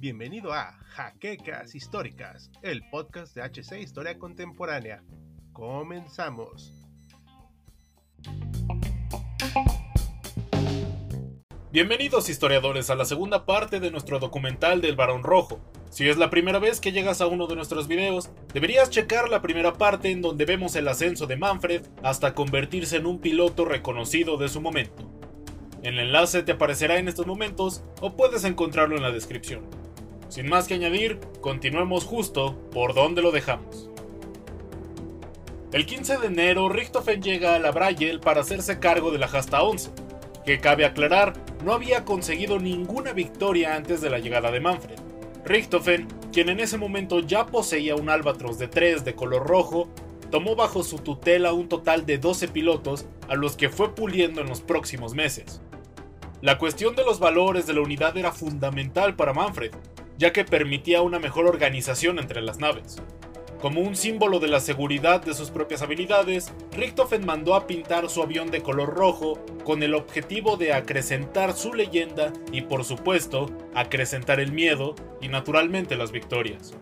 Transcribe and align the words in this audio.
Bienvenido 0.00 0.52
a 0.52 0.72
Jaquecas 0.88 1.74
Históricas, 1.76 2.50
el 2.62 2.82
podcast 2.90 3.36
de 3.36 3.42
HC 3.42 3.80
Historia 3.80 4.18
Contemporánea. 4.18 5.04
Comenzamos. 5.52 6.72
Bienvenidos 11.70 12.28
historiadores 12.28 12.90
a 12.90 12.96
la 12.96 13.04
segunda 13.04 13.46
parte 13.46 13.78
de 13.78 13.92
nuestro 13.92 14.18
documental 14.18 14.80
del 14.80 14.96
Barón 14.96 15.22
Rojo. 15.22 15.60
Si 15.90 16.08
es 16.08 16.18
la 16.18 16.30
primera 16.30 16.58
vez 16.58 16.80
que 16.80 16.92
llegas 16.92 17.20
a 17.20 17.26
uno 17.26 17.46
de 17.46 17.56
nuestros 17.56 17.88
videos, 17.88 18.30
deberías 18.52 18.90
checar 18.90 19.28
la 19.28 19.40
primera 19.40 19.72
parte 19.72 20.10
en 20.10 20.20
donde 20.20 20.44
vemos 20.44 20.76
el 20.76 20.86
ascenso 20.86 21.26
de 21.26 21.36
Manfred 21.36 21.86
hasta 22.02 22.34
convertirse 22.34 22.96
en 22.96 23.06
un 23.06 23.18
piloto 23.20 23.64
reconocido 23.64 24.36
de 24.36 24.48
su 24.48 24.60
momento. 24.60 25.10
El 25.82 25.98
enlace 25.98 26.42
te 26.42 26.52
aparecerá 26.52 26.98
en 26.98 27.08
estos 27.08 27.26
momentos 27.26 27.82
o 28.00 28.16
puedes 28.16 28.44
encontrarlo 28.44 28.96
en 28.96 29.02
la 29.02 29.12
descripción. 29.12 29.62
Sin 30.28 30.48
más 30.48 30.68
que 30.68 30.74
añadir, 30.74 31.20
continuemos 31.40 32.04
justo 32.04 32.58
por 32.70 32.94
donde 32.94 33.22
lo 33.22 33.30
dejamos. 33.30 33.88
El 35.72 35.86
15 35.86 36.18
de 36.18 36.26
enero, 36.26 36.68
Richtofen 36.68 37.22
llega 37.22 37.54
a 37.54 37.58
la 37.58 37.70
Brayel 37.70 38.20
para 38.20 38.40
hacerse 38.42 38.78
cargo 38.78 39.10
de 39.10 39.18
la 39.18 39.28
Jasta 39.28 39.62
11, 39.62 39.90
que 40.44 40.60
cabe 40.60 40.84
aclarar 40.84 41.34
no 41.64 41.72
había 41.72 42.04
conseguido 42.04 42.58
ninguna 42.58 43.12
victoria 43.12 43.74
antes 43.74 44.00
de 44.00 44.10
la 44.10 44.18
llegada 44.18 44.50
de 44.50 44.60
Manfred. 44.60 45.07
Richtofen, 45.44 46.06
quien 46.32 46.48
en 46.48 46.60
ese 46.60 46.78
momento 46.78 47.20
ya 47.20 47.46
poseía 47.46 47.94
un 47.94 48.10
Albatros 48.10 48.58
de 48.58 48.68
3 48.68 49.04
de 49.04 49.14
color 49.14 49.46
rojo, 49.46 49.88
tomó 50.30 50.56
bajo 50.56 50.82
su 50.82 50.98
tutela 50.98 51.52
un 51.52 51.68
total 51.68 52.04
de 52.06 52.18
12 52.18 52.48
pilotos 52.48 53.06
a 53.28 53.34
los 53.34 53.56
que 53.56 53.68
fue 53.68 53.94
puliendo 53.94 54.40
en 54.40 54.48
los 54.48 54.60
próximos 54.60 55.14
meses. 55.14 55.60
La 56.40 56.58
cuestión 56.58 56.94
de 56.94 57.04
los 57.04 57.18
valores 57.18 57.66
de 57.66 57.74
la 57.74 57.80
unidad 57.80 58.16
era 58.16 58.30
fundamental 58.30 59.16
para 59.16 59.32
Manfred, 59.32 59.72
ya 60.18 60.32
que 60.32 60.44
permitía 60.44 61.02
una 61.02 61.18
mejor 61.18 61.46
organización 61.46 62.18
entre 62.18 62.42
las 62.42 62.58
naves. 62.58 63.02
Como 63.60 63.80
un 63.80 63.96
símbolo 63.96 64.38
de 64.38 64.46
la 64.46 64.60
seguridad 64.60 65.20
de 65.20 65.34
sus 65.34 65.50
propias 65.50 65.82
habilidades, 65.82 66.52
Richtofen 66.76 67.26
mandó 67.26 67.56
a 67.56 67.66
pintar 67.66 68.08
su 68.08 68.22
avión 68.22 68.52
de 68.52 68.62
color 68.62 68.94
rojo 68.94 69.44
con 69.64 69.82
el 69.82 69.94
objetivo 69.94 70.56
de 70.56 70.72
acrecentar 70.72 71.52
su 71.54 71.74
leyenda 71.74 72.32
y 72.52 72.60
por 72.62 72.84
supuesto 72.84 73.46
acrecentar 73.74 74.38
el 74.38 74.52
miedo 74.52 74.94
y 75.20 75.26
naturalmente 75.26 75.96
las 75.96 76.12
victorias. 76.12 76.72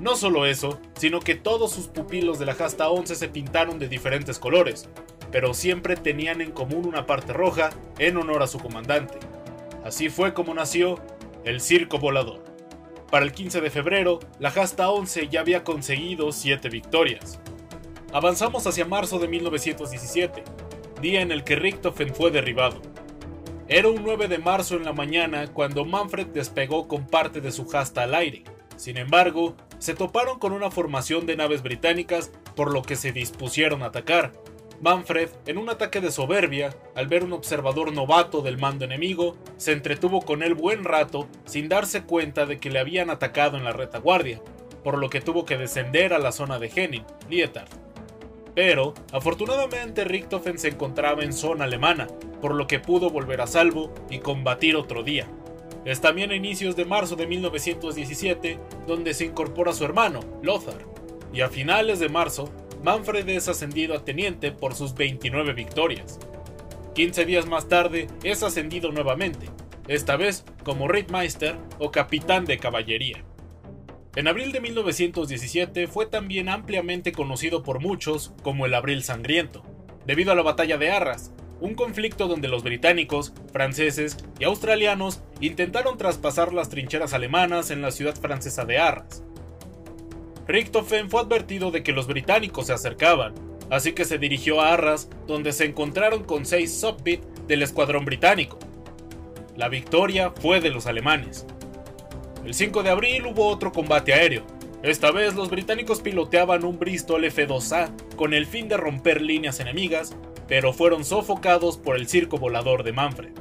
No 0.00 0.16
solo 0.16 0.46
eso, 0.46 0.80
sino 0.94 1.20
que 1.20 1.34
todos 1.34 1.70
sus 1.70 1.88
pupilos 1.88 2.38
de 2.38 2.46
la 2.46 2.54
Jasta 2.54 2.88
11 2.88 3.14
se 3.14 3.28
pintaron 3.28 3.78
de 3.78 3.88
diferentes 3.88 4.38
colores, 4.38 4.88
pero 5.30 5.52
siempre 5.52 5.96
tenían 5.96 6.40
en 6.40 6.50
común 6.50 6.86
una 6.86 7.04
parte 7.04 7.34
roja 7.34 7.70
en 7.98 8.16
honor 8.16 8.42
a 8.42 8.46
su 8.46 8.58
comandante. 8.58 9.18
Así 9.84 10.08
fue 10.08 10.32
como 10.32 10.54
nació 10.54 10.98
el 11.44 11.60
Circo 11.60 11.98
Volador. 11.98 12.51
Para 13.12 13.26
el 13.26 13.32
15 13.32 13.60
de 13.60 13.68
febrero, 13.68 14.20
la 14.38 14.50
Jasta 14.50 14.88
11 14.88 15.28
ya 15.28 15.40
había 15.40 15.64
conseguido 15.64 16.32
7 16.32 16.70
victorias. 16.70 17.38
Avanzamos 18.10 18.66
hacia 18.66 18.86
marzo 18.86 19.18
de 19.18 19.28
1917, 19.28 20.42
día 21.02 21.20
en 21.20 21.30
el 21.30 21.44
que 21.44 21.56
Richtofen 21.56 22.14
fue 22.14 22.30
derribado. 22.30 22.80
Era 23.68 23.88
un 23.88 24.02
9 24.02 24.28
de 24.28 24.38
marzo 24.38 24.76
en 24.76 24.86
la 24.86 24.94
mañana 24.94 25.46
cuando 25.48 25.84
Manfred 25.84 26.28
despegó 26.28 26.88
con 26.88 27.06
parte 27.06 27.42
de 27.42 27.52
su 27.52 27.68
Jasta 27.68 28.04
al 28.04 28.14
aire. 28.14 28.44
Sin 28.76 28.96
embargo, 28.96 29.56
se 29.78 29.92
toparon 29.92 30.38
con 30.38 30.52
una 30.52 30.70
formación 30.70 31.26
de 31.26 31.36
naves 31.36 31.62
británicas 31.62 32.32
por 32.56 32.72
lo 32.72 32.80
que 32.80 32.96
se 32.96 33.12
dispusieron 33.12 33.82
a 33.82 33.88
atacar, 33.88 34.32
Manfred, 34.82 35.28
en 35.46 35.58
un 35.58 35.70
ataque 35.70 36.00
de 36.00 36.10
soberbia, 36.10 36.74
al 36.96 37.06
ver 37.06 37.22
un 37.22 37.32
observador 37.32 37.92
novato 37.92 38.42
del 38.42 38.58
mando 38.58 38.84
enemigo, 38.84 39.36
se 39.56 39.70
entretuvo 39.70 40.22
con 40.22 40.42
él 40.42 40.54
buen 40.54 40.82
rato 40.82 41.28
sin 41.44 41.68
darse 41.68 42.02
cuenta 42.02 42.46
de 42.46 42.58
que 42.58 42.68
le 42.68 42.80
habían 42.80 43.08
atacado 43.08 43.56
en 43.56 43.62
la 43.62 43.72
retaguardia, 43.72 44.42
por 44.82 44.98
lo 44.98 45.08
que 45.08 45.20
tuvo 45.20 45.44
que 45.44 45.56
descender 45.56 46.12
a 46.12 46.18
la 46.18 46.32
zona 46.32 46.58
de 46.58 46.68
Henning, 46.74 47.04
Lietard. 47.30 47.68
Pero, 48.56 48.92
afortunadamente 49.12 50.02
Richtofen 50.02 50.58
se 50.58 50.70
encontraba 50.70 51.22
en 51.22 51.32
zona 51.32 51.66
alemana, 51.66 52.08
por 52.40 52.52
lo 52.52 52.66
que 52.66 52.80
pudo 52.80 53.08
volver 53.08 53.40
a 53.40 53.46
salvo 53.46 53.94
y 54.10 54.18
combatir 54.18 54.74
otro 54.74 55.04
día. 55.04 55.28
Es 55.84 56.00
también 56.00 56.32
a 56.32 56.34
inicios 56.34 56.74
de 56.74 56.86
marzo 56.86 57.14
de 57.14 57.28
1917 57.28 58.58
donde 58.88 59.14
se 59.14 59.26
incorpora 59.26 59.72
su 59.72 59.84
hermano, 59.84 60.20
Lothar, 60.42 60.84
y 61.32 61.40
a 61.40 61.48
finales 61.48 62.00
de 62.00 62.08
marzo 62.08 62.50
Manfred 62.82 63.28
es 63.28 63.48
ascendido 63.48 63.94
a 63.94 64.04
teniente 64.04 64.50
por 64.50 64.74
sus 64.74 64.94
29 64.94 65.52
victorias. 65.52 66.18
15 66.94 67.24
días 67.24 67.46
más 67.46 67.68
tarde 67.68 68.08
es 68.24 68.42
ascendido 68.42 68.90
nuevamente, 68.90 69.46
esta 69.86 70.16
vez 70.16 70.44
como 70.64 70.88
Rittmeister 70.88 71.56
o 71.78 71.92
capitán 71.92 72.44
de 72.44 72.58
caballería. 72.58 73.24
En 74.16 74.26
abril 74.26 74.50
de 74.50 74.60
1917 74.60 75.86
fue 75.86 76.06
también 76.06 76.48
ampliamente 76.48 77.12
conocido 77.12 77.62
por 77.62 77.80
muchos 77.80 78.34
como 78.42 78.66
el 78.66 78.74
Abril 78.74 79.04
Sangriento, 79.04 79.62
debido 80.04 80.32
a 80.32 80.34
la 80.34 80.42
batalla 80.42 80.76
de 80.76 80.90
Arras, 80.90 81.32
un 81.60 81.74
conflicto 81.74 82.26
donde 82.26 82.48
los 82.48 82.64
británicos, 82.64 83.32
franceses 83.52 84.16
y 84.40 84.44
australianos 84.44 85.22
intentaron 85.40 85.96
traspasar 85.96 86.52
las 86.52 86.68
trincheras 86.68 87.14
alemanas 87.14 87.70
en 87.70 87.80
la 87.80 87.92
ciudad 87.92 88.16
francesa 88.16 88.64
de 88.64 88.78
Arras. 88.78 89.22
Richtofen 90.46 91.08
fue 91.08 91.20
advertido 91.20 91.70
de 91.70 91.82
que 91.82 91.92
los 91.92 92.06
británicos 92.06 92.66
se 92.66 92.72
acercaban, 92.72 93.34
así 93.70 93.92
que 93.92 94.04
se 94.04 94.18
dirigió 94.18 94.60
a 94.60 94.72
Arras, 94.72 95.08
donde 95.26 95.52
se 95.52 95.64
encontraron 95.64 96.24
con 96.24 96.44
seis 96.44 96.78
Subbit 96.78 97.22
del 97.46 97.62
escuadrón 97.62 98.04
británico. 98.04 98.58
La 99.56 99.68
victoria 99.68 100.30
fue 100.30 100.60
de 100.60 100.70
los 100.70 100.86
alemanes. 100.86 101.46
El 102.44 102.54
5 102.54 102.82
de 102.82 102.90
abril 102.90 103.26
hubo 103.26 103.46
otro 103.46 103.70
combate 103.70 104.14
aéreo. 104.14 104.42
Esta 104.82 105.12
vez 105.12 105.34
los 105.34 105.48
británicos 105.48 106.00
piloteaban 106.00 106.64
un 106.64 106.78
Bristol 106.78 107.24
F-2A 107.24 108.16
con 108.16 108.34
el 108.34 108.46
fin 108.46 108.66
de 108.68 108.76
romper 108.76 109.22
líneas 109.22 109.60
enemigas, 109.60 110.16
pero 110.48 110.72
fueron 110.72 111.04
sofocados 111.04 111.78
por 111.78 111.94
el 111.94 112.08
circo 112.08 112.38
volador 112.38 112.82
de 112.82 112.92
Manfred. 112.92 113.32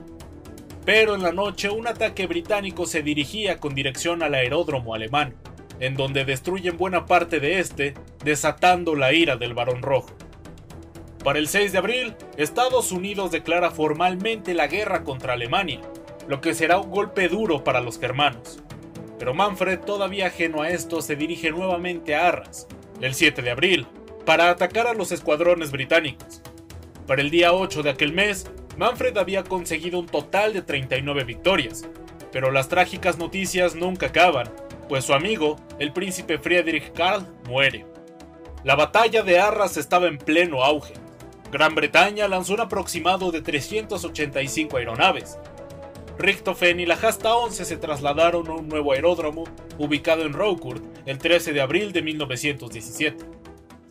Pero 0.86 1.16
en 1.16 1.24
la 1.24 1.32
noche 1.32 1.70
un 1.70 1.88
ataque 1.88 2.28
británico 2.28 2.86
se 2.86 3.02
dirigía 3.02 3.58
con 3.58 3.74
dirección 3.74 4.22
al 4.22 4.36
aeródromo 4.36 4.94
alemán 4.94 5.36
en 5.82 5.96
donde 5.96 6.24
destruyen 6.24 6.78
buena 6.78 7.06
parte 7.06 7.40
de 7.40 7.60
este, 7.60 7.96
desatando 8.24 8.96
la 8.96 9.12
ira 9.12 9.36
del 9.36 9.54
Barón 9.54 9.82
Rojo. 9.82 10.12
Para 11.24 11.40
el 11.40 11.48
6 11.48 11.72
de 11.74 11.78
abril, 11.78 12.16
Estados 12.38 12.92
Unidos 12.92 13.32
declara 13.32 13.72
formalmente 13.72 14.54
la 14.54 14.68
guerra 14.68 15.04
contra 15.04 15.34
Alemania, 15.34 15.82
lo 16.28 16.40
que 16.40 16.54
será 16.54 16.80
un 16.80 16.92
golpe 16.92 17.28
duro 17.28 17.64
para 17.64 17.82
los 17.82 18.00
germanos. 18.00 18.62
Pero 19.20 19.34
Manfred, 19.34 19.80
todavía 19.80 20.28
ajeno 20.28 20.62
a 20.62 20.70
esto, 20.70 21.02
se 21.02 21.16
dirige 21.16 21.52
nuevamente 21.52 22.16
a 22.16 22.28
Arras, 22.28 22.68
el 23.02 23.16
7 23.16 23.42
de 23.42 23.52
abril, 23.52 23.88
para 24.26 24.50
atacar 24.50 24.88
a 24.88 24.94
los 24.94 25.12
escuadrones 25.12 25.72
británicos. 25.72 26.42
Para 27.08 27.22
el 27.22 27.32
día 27.32 27.54
8 27.54 27.84
de 27.84 27.90
aquel 27.90 28.14
mes, 28.14 28.50
Manfred 28.78 29.18
había 29.18 29.44
conseguido 29.44 30.00
un 30.00 30.06
total 30.06 30.54
de 30.54 30.62
39 30.62 31.24
victorias, 31.24 31.88
pero 32.32 32.52
las 32.52 32.70
trágicas 32.70 33.18
noticias 33.18 33.76
nunca 33.76 34.08
acaban, 34.08 34.50
pues 34.92 35.06
su 35.06 35.14
amigo, 35.14 35.56
el 35.80 35.94
príncipe 35.94 36.38
Friedrich 36.38 36.92
Karl, 36.92 37.26
muere. 37.48 37.86
La 38.66 38.76
batalla 38.76 39.24
de 39.24 39.40
Arras 39.40 39.78
estaba 39.78 40.08
en 40.08 40.18
pleno 40.18 40.66
auge. 40.66 40.96
Gran 41.50 41.76
Bretaña 41.76 42.28
lanzó 42.28 42.56
un 42.56 42.60
aproximado 42.60 43.32
de 43.32 43.42
385 43.42 44.76
aeronaves. 44.76 45.40
Richtofen 46.18 46.82
y 46.82 46.86
la 46.86 46.98
Jasta 46.98 47.34
11 47.34 47.64
se 47.64 47.78
trasladaron 47.78 48.50
a 48.50 48.56
un 48.56 48.68
nuevo 48.68 48.92
aeródromo 48.92 49.46
ubicado 49.78 50.24
en 50.24 50.34
Roucourt 50.34 50.84
el 51.06 51.20
13 51.20 51.54
de 51.54 51.62
abril 51.62 51.94
de 51.94 52.02
1917, 52.02 53.24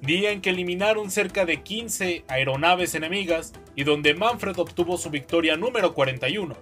día 0.02 0.32
en 0.32 0.42
que 0.42 0.50
eliminaron 0.50 1.10
cerca 1.10 1.46
de 1.46 1.62
15 1.62 2.26
aeronaves 2.28 2.94
enemigas 2.94 3.54
y 3.74 3.84
donde 3.84 4.12
Manfred 4.12 4.58
obtuvo 4.58 4.98
su 4.98 5.08
victoria 5.08 5.56
número 5.56 5.94
41, 5.94 6.54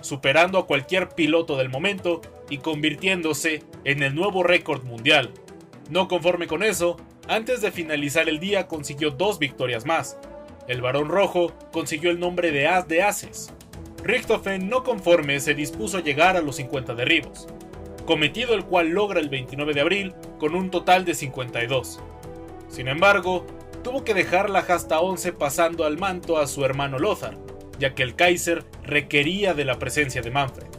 superando 0.00 0.58
a 0.58 0.66
cualquier 0.66 1.10
piloto 1.10 1.56
del 1.56 1.68
momento 1.68 2.22
y 2.50 2.58
convirtiéndose 2.58 3.62
en 3.84 4.02
el 4.02 4.14
nuevo 4.14 4.42
récord 4.42 4.84
mundial. 4.84 5.32
No 5.90 6.08
conforme 6.08 6.46
con 6.46 6.62
eso, 6.62 6.96
antes 7.28 7.60
de 7.60 7.72
finalizar 7.72 8.28
el 8.28 8.38
día 8.38 8.66
consiguió 8.66 9.10
dos 9.10 9.38
victorias 9.38 9.86
más. 9.86 10.18
El 10.68 10.80
Barón 10.80 11.08
Rojo 11.08 11.52
consiguió 11.72 12.10
el 12.10 12.20
nombre 12.20 12.50
de 12.50 12.66
As 12.66 12.88
de 12.88 13.02
Ases. 13.02 13.52
Richtofen, 14.02 14.68
no 14.68 14.82
conforme, 14.82 15.40
se 15.40 15.54
dispuso 15.54 15.98
a 15.98 16.02
llegar 16.02 16.36
a 16.36 16.42
los 16.42 16.56
50 16.56 16.94
derribos, 16.94 17.46
cometido 18.04 18.54
el 18.54 18.64
cual 18.64 18.90
logra 18.90 19.20
el 19.20 19.30
29 19.30 19.72
de 19.72 19.80
abril 19.80 20.14
con 20.38 20.54
un 20.54 20.70
total 20.70 21.06
de 21.06 21.14
52. 21.14 22.00
Sin 22.68 22.88
embargo, 22.88 23.46
tuvo 23.82 24.04
que 24.04 24.12
dejar 24.12 24.50
la 24.50 24.62
Jasta 24.62 25.00
11 25.00 25.32
pasando 25.32 25.84
al 25.84 25.98
manto 25.98 26.38
a 26.38 26.46
su 26.46 26.64
hermano 26.64 26.98
Lothar, 26.98 27.38
ya 27.78 27.94
que 27.94 28.02
el 28.02 28.14
Kaiser 28.14 28.64
requería 28.82 29.54
de 29.54 29.64
la 29.64 29.78
presencia 29.78 30.20
de 30.20 30.30
Manfred. 30.30 30.73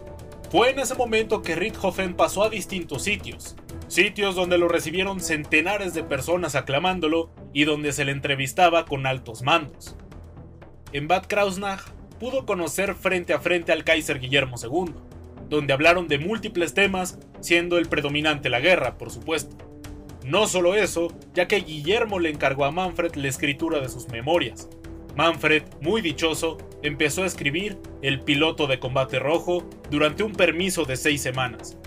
Fue 0.51 0.69
en 0.69 0.79
ese 0.79 0.95
momento 0.95 1.41
que 1.41 1.55
Richthofen 1.55 2.15
pasó 2.15 2.43
a 2.43 2.49
distintos 2.49 3.03
sitios, 3.03 3.55
sitios 3.87 4.35
donde 4.35 4.57
lo 4.57 4.67
recibieron 4.67 5.19
centenares 5.19 5.93
de 5.93 6.03
personas 6.03 6.55
aclamándolo 6.55 7.31
y 7.51 7.65
donde 7.65 7.91
se 7.91 8.05
le 8.05 8.11
entrevistaba 8.11 8.85
con 8.85 9.07
altos 9.07 9.41
mandos. 9.41 9.95
En 10.93 11.07
Bad 11.07 11.25
Krauznach, 11.27 11.81
pudo 12.19 12.45
conocer 12.45 12.95
frente 12.95 13.33
a 13.33 13.39
frente 13.39 13.71
al 13.71 13.83
Kaiser 13.83 14.19
Guillermo 14.19 14.55
II, 14.61 14.93
donde 15.49 15.73
hablaron 15.73 16.07
de 16.07 16.19
múltiples 16.19 16.73
temas, 16.73 17.19
siendo 17.41 17.77
el 17.77 17.87
predominante 17.87 18.49
la 18.49 18.59
guerra, 18.59 18.97
por 18.97 19.11
supuesto. 19.11 19.57
No 20.23 20.47
solo 20.47 20.75
eso, 20.75 21.13
ya 21.33 21.47
que 21.47 21.57
Guillermo 21.57 22.19
le 22.19 22.29
encargó 22.29 22.65
a 22.65 22.71
Manfred 22.71 23.15
la 23.15 23.27
escritura 23.27 23.79
de 23.79 23.89
sus 23.89 24.07
memorias. 24.07 24.69
Manfred, 25.15 25.63
muy 25.79 26.01
dichoso, 26.01 26.57
empezó 26.83 27.23
a 27.23 27.25
escribir 27.25 27.77
El 28.01 28.21
piloto 28.21 28.67
de 28.67 28.79
combate 28.79 29.17
rojo 29.17 29.67
durante 29.89 30.23
un 30.23 30.33
permiso 30.33 30.83
de 30.83 30.97
seis 30.97 31.21
semanas. 31.21 31.77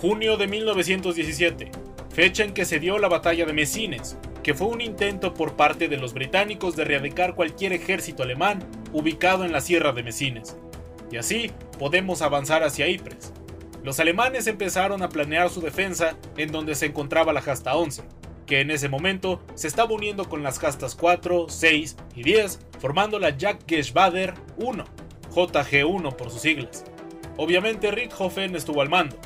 Junio 0.00 0.36
de 0.36 0.46
1917, 0.46 1.72
fecha 2.14 2.44
en 2.44 2.54
que 2.54 2.64
se 2.64 2.78
dio 2.78 2.98
la 2.98 3.08
batalla 3.08 3.44
de 3.44 3.52
Messines, 3.52 4.16
que 4.44 4.54
fue 4.54 4.68
un 4.68 4.80
intento 4.80 5.34
por 5.34 5.56
parte 5.56 5.88
de 5.88 5.96
los 5.96 6.14
británicos 6.14 6.76
de 6.76 6.82
erradicar 6.82 7.34
cualquier 7.34 7.72
ejército 7.72 8.22
alemán 8.22 8.60
ubicado 8.92 9.44
en 9.44 9.50
la 9.50 9.60
sierra 9.60 9.92
de 9.92 10.04
Messines. 10.04 10.56
Y 11.10 11.16
así 11.16 11.50
podemos 11.78 12.22
avanzar 12.22 12.62
hacia 12.62 12.88
Ypres. 12.88 13.32
Los 13.82 13.98
alemanes 13.98 14.46
empezaron 14.46 15.02
a 15.02 15.08
planear 15.08 15.50
su 15.50 15.60
defensa 15.60 16.16
en 16.36 16.52
donde 16.52 16.74
se 16.74 16.86
encontraba 16.86 17.32
la 17.32 17.42
Jasta 17.42 17.74
11, 17.74 18.02
que 18.46 18.60
en 18.60 18.70
ese 18.70 18.88
momento 18.88 19.42
se 19.54 19.68
estaba 19.68 19.92
uniendo 19.92 20.28
con 20.28 20.42
las 20.42 20.58
Jastas 20.58 20.94
4, 20.94 21.46
6 21.48 21.96
y 22.14 22.22
10, 22.22 22.60
formando 22.78 23.18
la 23.18 23.36
Jagdgeschwader 23.36 24.34
1, 24.56 24.84
JG1 25.34 26.16
por 26.16 26.30
sus 26.30 26.40
siglas. 26.40 26.84
Obviamente 27.36 27.90
Richthofen 27.90 28.54
estuvo 28.54 28.80
al 28.80 28.88
mando. 28.88 29.16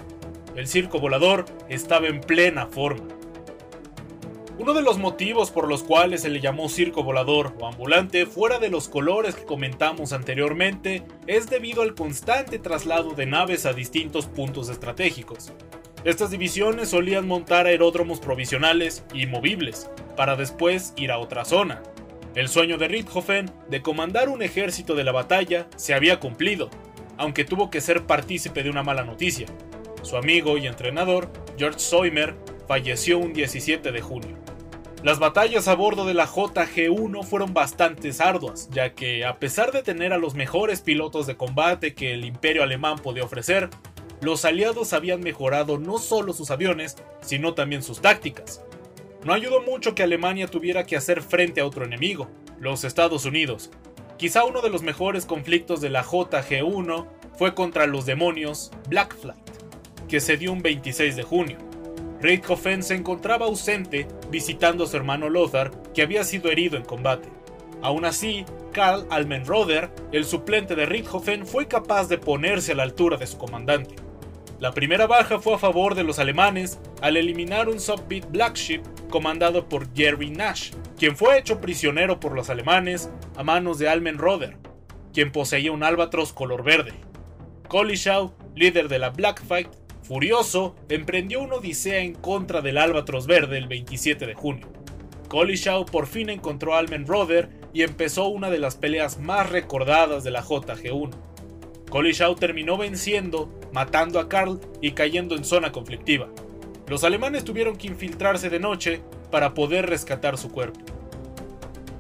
El 0.57 0.67
circo 0.67 0.99
volador 0.99 1.45
estaba 1.69 2.09
en 2.09 2.21
plena 2.21 2.67
forma. 2.67 3.07
Uno 4.59 4.75
de 4.75 4.83
los 4.83 4.99
motivos 4.99 5.53
por 5.53 5.69
los 5.69 5.85
cuales 5.85 6.23
se 6.23 6.31
le 6.31 6.41
llamó 6.41 6.69
circo 6.69 7.05
volador 7.05 7.55
o 7.61 7.67
ambulante, 7.69 8.27
fuera 8.27 8.59
de 8.59 8.71
los 8.71 8.89
colores 8.89 9.37
que 9.37 9.45
comentamos 9.45 10.13
anteriormente, 10.13 11.05
es 11.29 11.49
debido 11.49 11.83
al 11.83 11.95
constante 11.95 12.59
traslado 12.59 13.13
de 13.13 13.27
naves 13.27 13.67
a 13.67 13.73
distintos 13.73 14.27
puntos 14.27 14.69
estratégicos. 14.69 15.53
Estas 16.09 16.31
divisiones 16.31 16.89
solían 16.89 17.29
montar 17.29 17.67
aeródromos 17.67 18.19
provisionales 18.19 19.05
y 19.13 19.27
movibles, 19.27 19.91
para 20.17 20.37
después 20.37 20.95
ir 20.97 21.13
a 21.13 21.19
otra 21.19 21.45
zona. 21.45 21.83
El 22.35 22.49
sueño 22.49 22.79
de 22.79 22.89
Richthofen 22.89 23.51
de 23.69 23.83
comandar 23.83 24.31
un 24.31 24.41
ejército 24.41 24.95
de 24.95 25.05
la 25.05 25.13
batalla 25.13 25.67
se 25.77 25.93
había 25.93 26.19
cumplido, 26.19 26.71
aunque 27.19 27.45
tuvo 27.45 27.69
que 27.69 27.83
ser 27.83 28.07
partícipe 28.07 28.63
de 28.63 28.71
una 28.71 28.83
mala 28.83 29.05
noticia. 29.05 29.49
Su 30.01 30.17
amigo 30.17 30.57
y 30.57 30.67
entrenador, 30.67 31.31
George 31.59 31.79
Soimer, 31.79 32.37
falleció 32.67 33.19
un 33.19 33.35
17 33.35 33.93
de 33.93 34.01
junio. 34.01 34.39
Las 35.03 35.19
batallas 35.19 35.69
a 35.69 35.75
bordo 35.75 36.07
de 36.07 36.15
la 36.15 36.27
JG-1 36.27 37.23
fueron 37.23 37.53
bastante 37.53 38.11
arduas, 38.19 38.71
ya 38.71 38.95
que 38.95 39.27
a 39.27 39.39
pesar 39.39 39.73
de 39.73 39.83
tener 39.83 40.15
a 40.15 40.19
los 40.19 40.35
mejores 40.35 40.81
pilotos 40.81 41.27
de 41.27 41.37
combate 41.37 41.93
que 41.93 42.15
el 42.15 42.25
imperio 42.25 42.63
alemán 42.63 42.99
podía 42.99 43.25
ofrecer, 43.25 43.69
los 44.21 44.45
aliados 44.45 44.93
habían 44.93 45.21
mejorado 45.21 45.79
no 45.79 45.99
solo 45.99 46.33
sus 46.33 46.51
aviones, 46.51 46.97
sino 47.21 47.55
también 47.55 47.83
sus 47.83 48.01
tácticas. 48.01 48.63
No 49.25 49.33
ayudó 49.33 49.63
mucho 49.63 49.95
que 49.95 50.03
Alemania 50.03 50.49
tuviera 50.49 50.85
que 50.85 50.97
hacer 50.97 51.23
frente 51.23 51.61
a 51.61 51.67
otro 51.67 51.85
enemigo, 51.85 52.29
los 52.61 52.85
Estados 52.85 53.25
Unidos. 53.25 53.71
Quizá 54.17 54.45
uno 54.45 54.63
de 54.63 54.71
los 54.71 54.83
mejores 54.83 55.27
conflictos 55.27 55.81
de 55.81 55.91
la 55.91 56.05
JG-1 56.05 57.07
fue 57.37 57.55
contra 57.55 57.87
los 57.87 58.07
demonios 58.07 58.73
Black 58.89 59.17
Flight, 59.17 59.39
que 60.09 60.21
se 60.21 60.37
dio 60.37 60.53
un 60.53 60.63
26 60.63 61.15
de 61.15 61.23
junio. 61.23 61.59
Richthofen 62.21 62.83
se 62.83 62.95
encontraba 62.95 63.47
ausente 63.47 64.09
visitando 64.31 64.85
a 64.85 64.87
su 64.89 64.97
hermano 64.97 65.31
Lothar, 65.31 65.71
que 65.95 66.03
había 66.03 66.25
sido 66.25 66.51
herido 66.51 66.77
en 66.77 66.85
combate. 66.85 67.29
Aún 67.81 68.05
así, 68.05 68.45
Karl 68.73 69.07
Almenroder, 69.09 69.91
el 70.11 70.25
suplente 70.25 70.75
de 70.75 70.87
Richthofen, 70.87 71.47
fue 71.47 71.69
capaz 71.69 72.09
de 72.09 72.19
ponerse 72.19 72.73
a 72.73 72.75
la 72.75 72.83
altura 72.83 73.17
de 73.17 73.27
su 73.29 73.39
comandante. 73.39 74.08
La 74.59 74.73
primera 74.73 75.07
baja 75.07 75.39
fue 75.39 75.55
a 75.55 75.59
favor 75.59 75.95
de 75.95 76.03
los 76.03 76.19
alemanes 76.19 76.81
al 77.01 77.17
eliminar 77.17 77.69
un 77.69 77.79
Subbeat 77.79 78.29
Black 78.29 78.57
Ship 78.57 78.83
comandado 79.09 79.69
por 79.69 79.95
Jerry 79.95 80.31
Nash, 80.31 80.73
quien 80.97 81.17
fue 81.17 81.39
hecho 81.39 81.61
prisionero 81.61 82.19
por 82.19 82.35
los 82.35 82.51
alemanes 82.51 83.09
a 83.37 83.45
manos 83.45 83.79
de 83.79 83.89
Almenroder, 83.89 84.57
quien 85.15 85.31
poseía 85.31 85.71
un 85.71 85.85
albatros 85.85 86.33
color 86.33 86.65
verde. 86.65 86.93
Kolischow, 87.69 88.35
líder 88.57 88.89
de 88.89 88.99
la 88.99 89.11
Black 89.11 89.45
Fight, 89.45 89.69
Furioso, 90.03 90.75
emprendió 90.89 91.41
una 91.41 91.57
odisea 91.57 92.01
en 92.01 92.15
contra 92.15 92.61
del 92.61 92.79
Albatros 92.79 93.29
Verde 93.29 93.59
el 93.59 93.69
27 93.69 94.27
de 94.27 94.35
junio. 94.35 94.67
Kolischow 95.29 95.85
por 95.87 96.09
fin 96.09 96.31
encontró 96.31 96.75
a 96.75 96.79
Almenroder 96.79 97.49
y 97.73 97.83
empezó 97.83 98.27
una 98.27 98.51
de 98.51 98.59
las 98.59 98.75
peleas 98.75 99.21
más 99.21 99.51
recordadas 99.51 100.25
de 100.25 100.33
la 100.33 100.43
JG1. 100.43 101.11
Kolischow 101.89 102.35
terminó 102.35 102.77
venciendo, 102.77 103.51
matando 103.73 104.21
a 104.21 104.29
Karl 104.29 104.61
y 104.81 104.93
cayendo 104.93 105.37
en 105.37 105.45
zona 105.45 105.73
conflictiva. 105.73 106.29
Los 106.87 107.05
alemanes 107.05 107.45
tuvieron 107.45 107.77
que 107.77 107.87
infiltrarse 107.87 108.51
de 108.51 108.61
noche 108.61 109.03
para 109.31 109.55
poder 109.55 109.89
rescatar 109.89 110.39
su 110.39 110.51
cuerpo. 110.51 110.81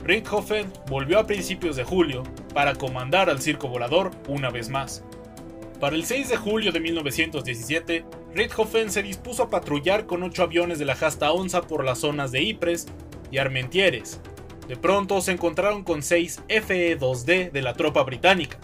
Richthofen 0.05 0.73
volvió 0.89 1.19
a 1.19 1.27
principios 1.27 1.77
de 1.77 1.85
julio 1.85 2.23
para 2.55 2.75
comandar 2.75 3.29
al 3.29 3.41
circo 3.41 3.69
volador 3.69 4.11
una 4.27 4.51
vez 4.51 4.71
más. 4.71 5.05
Para 5.81 5.97
el 5.97 6.05
6 6.05 6.31
de 6.31 6.37
julio 6.37 6.73
de 6.73 6.81
1917, 6.81 8.05
Richthofen 8.35 8.91
se 8.91 9.03
dispuso 9.03 9.45
a 9.45 9.51
patrullar 9.51 10.07
con 10.07 10.23
ocho 10.23 10.43
aviones 10.43 10.79
de 10.79 10.87
la 10.87 10.97
Jasta 10.97 11.31
Onza 11.31 11.63
por 11.63 11.85
las 11.85 11.99
zonas 11.99 12.33
de 12.33 12.43
Ypres 12.43 12.87
y 13.31 13.39
Armentieres. 13.39 14.21
De 14.67 14.77
pronto 14.77 15.21
se 15.21 15.33
encontraron 15.33 15.85
con 15.85 16.03
seis 16.03 16.43
FE-2D 16.49 17.53
de 17.53 17.63
la 17.63 17.75
tropa 17.75 18.03
británica. 18.03 18.59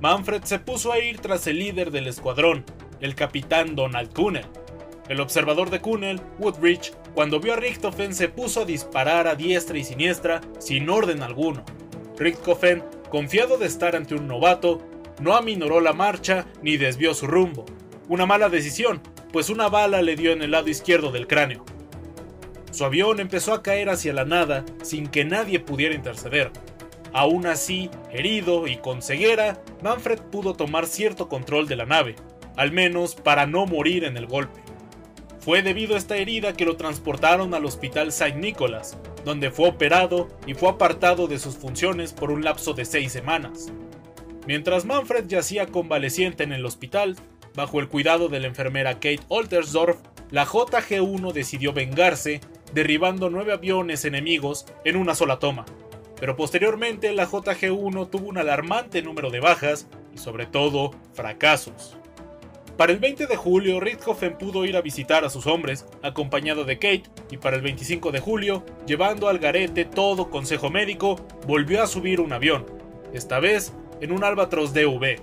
Manfred 0.00 0.44
se 0.44 0.60
puso 0.60 0.92
a 0.92 1.00
ir 1.00 1.18
tras 1.18 1.48
el 1.48 1.58
líder 1.58 1.90
del 1.90 2.06
escuadrón, 2.06 2.64
el 3.00 3.16
capitán 3.16 3.74
Donald 3.74 4.12
Kuhnel. 4.12 4.46
El 5.08 5.20
observador 5.20 5.70
de 5.70 5.80
Kuhnel, 5.80 6.20
Woodbridge, 6.38 6.92
cuando 7.14 7.40
vio 7.40 7.54
a 7.54 7.56
Richthofen 7.56 8.14
se 8.14 8.28
puso 8.28 8.62
a 8.62 8.64
disparar 8.64 9.26
a 9.26 9.34
diestra 9.34 9.76
y 9.76 9.82
siniestra 9.82 10.40
sin 10.60 10.88
orden 10.88 11.22
alguno. 11.22 11.64
Richthofen, 12.16 12.84
confiado 13.10 13.58
de 13.58 13.66
estar 13.66 13.96
ante 13.96 14.14
un 14.14 14.28
novato, 14.28 14.86
no 15.20 15.34
aminoró 15.34 15.80
la 15.80 15.92
marcha 15.92 16.46
ni 16.62 16.76
desvió 16.76 17.12
su 17.12 17.26
rumbo. 17.26 17.66
Una 18.08 18.24
mala 18.24 18.48
decisión, 18.48 19.00
pues 19.32 19.50
una 19.50 19.68
bala 19.68 20.00
le 20.00 20.14
dio 20.14 20.30
en 20.30 20.42
el 20.42 20.52
lado 20.52 20.68
izquierdo 20.68 21.10
del 21.10 21.26
cráneo. 21.26 21.64
Su 22.70 22.84
avión 22.84 23.18
empezó 23.18 23.52
a 23.52 23.64
caer 23.64 23.88
hacia 23.88 24.12
la 24.12 24.24
nada 24.24 24.64
sin 24.82 25.08
que 25.08 25.24
nadie 25.24 25.58
pudiera 25.58 25.94
interceder. 25.94 26.52
Aún 27.12 27.46
así, 27.46 27.90
herido 28.10 28.66
y 28.66 28.76
con 28.76 29.02
ceguera, 29.02 29.62
Manfred 29.82 30.20
pudo 30.30 30.54
tomar 30.54 30.86
cierto 30.86 31.28
control 31.28 31.66
de 31.66 31.76
la 31.76 31.86
nave, 31.86 32.16
al 32.56 32.72
menos 32.72 33.14
para 33.14 33.46
no 33.46 33.66
morir 33.66 34.04
en 34.04 34.16
el 34.16 34.26
golpe. 34.26 34.60
Fue 35.40 35.62
debido 35.62 35.94
a 35.94 35.98
esta 35.98 36.16
herida 36.16 36.52
que 36.52 36.66
lo 36.66 36.76
transportaron 36.76 37.54
al 37.54 37.64
Hospital 37.64 38.12
Saint 38.12 38.36
Nicholas, 38.36 38.98
donde 39.24 39.50
fue 39.50 39.68
operado 39.68 40.28
y 40.46 40.54
fue 40.54 40.68
apartado 40.68 41.26
de 41.26 41.38
sus 41.38 41.56
funciones 41.56 42.12
por 42.12 42.30
un 42.30 42.44
lapso 42.44 42.74
de 42.74 42.84
seis 42.84 43.12
semanas. 43.12 43.72
Mientras 44.46 44.84
Manfred 44.84 45.26
yacía 45.26 45.66
convaleciente 45.66 46.42
en 46.42 46.52
el 46.52 46.66
hospital, 46.66 47.16
bajo 47.54 47.80
el 47.80 47.88
cuidado 47.88 48.28
de 48.28 48.40
la 48.40 48.46
enfermera 48.46 48.94
Kate 48.94 49.20
Oltersdorf, 49.28 49.98
la 50.30 50.44
JG-1 50.46 51.32
decidió 51.32 51.72
vengarse, 51.72 52.40
derribando 52.74 53.30
nueve 53.30 53.52
aviones 53.52 54.04
enemigos 54.04 54.66
en 54.84 54.96
una 54.96 55.14
sola 55.14 55.38
toma. 55.38 55.64
Pero 56.20 56.36
posteriormente 56.36 57.12
la 57.12 57.28
JG-1 57.28 58.10
tuvo 58.10 58.28
un 58.28 58.38
alarmante 58.38 59.02
número 59.02 59.30
de 59.30 59.40
bajas 59.40 59.88
y 60.14 60.18
sobre 60.18 60.46
todo 60.46 60.92
fracasos. 61.14 61.96
Para 62.78 62.92
el 62.92 63.00
20 63.00 63.26
de 63.26 63.34
julio, 63.34 63.80
Richthofen 63.80 64.38
pudo 64.38 64.64
ir 64.64 64.76
a 64.76 64.80
visitar 64.80 65.24
a 65.24 65.30
sus 65.30 65.48
hombres, 65.48 65.84
acompañado 66.00 66.64
de 66.64 66.78
Kate, 66.78 67.10
y 67.28 67.36
para 67.36 67.56
el 67.56 67.62
25 67.62 68.12
de 68.12 68.20
julio, 68.20 68.64
llevando 68.86 69.28
al 69.28 69.40
garete 69.40 69.84
todo 69.84 70.30
consejo 70.30 70.70
médico, 70.70 71.16
volvió 71.44 71.82
a 71.82 71.88
subir 71.88 72.20
un 72.20 72.32
avión. 72.32 72.66
Esta 73.12 73.40
vez 73.40 73.72
en 74.00 74.12
un 74.12 74.22
Albatros 74.22 74.72
DV. 74.74 75.16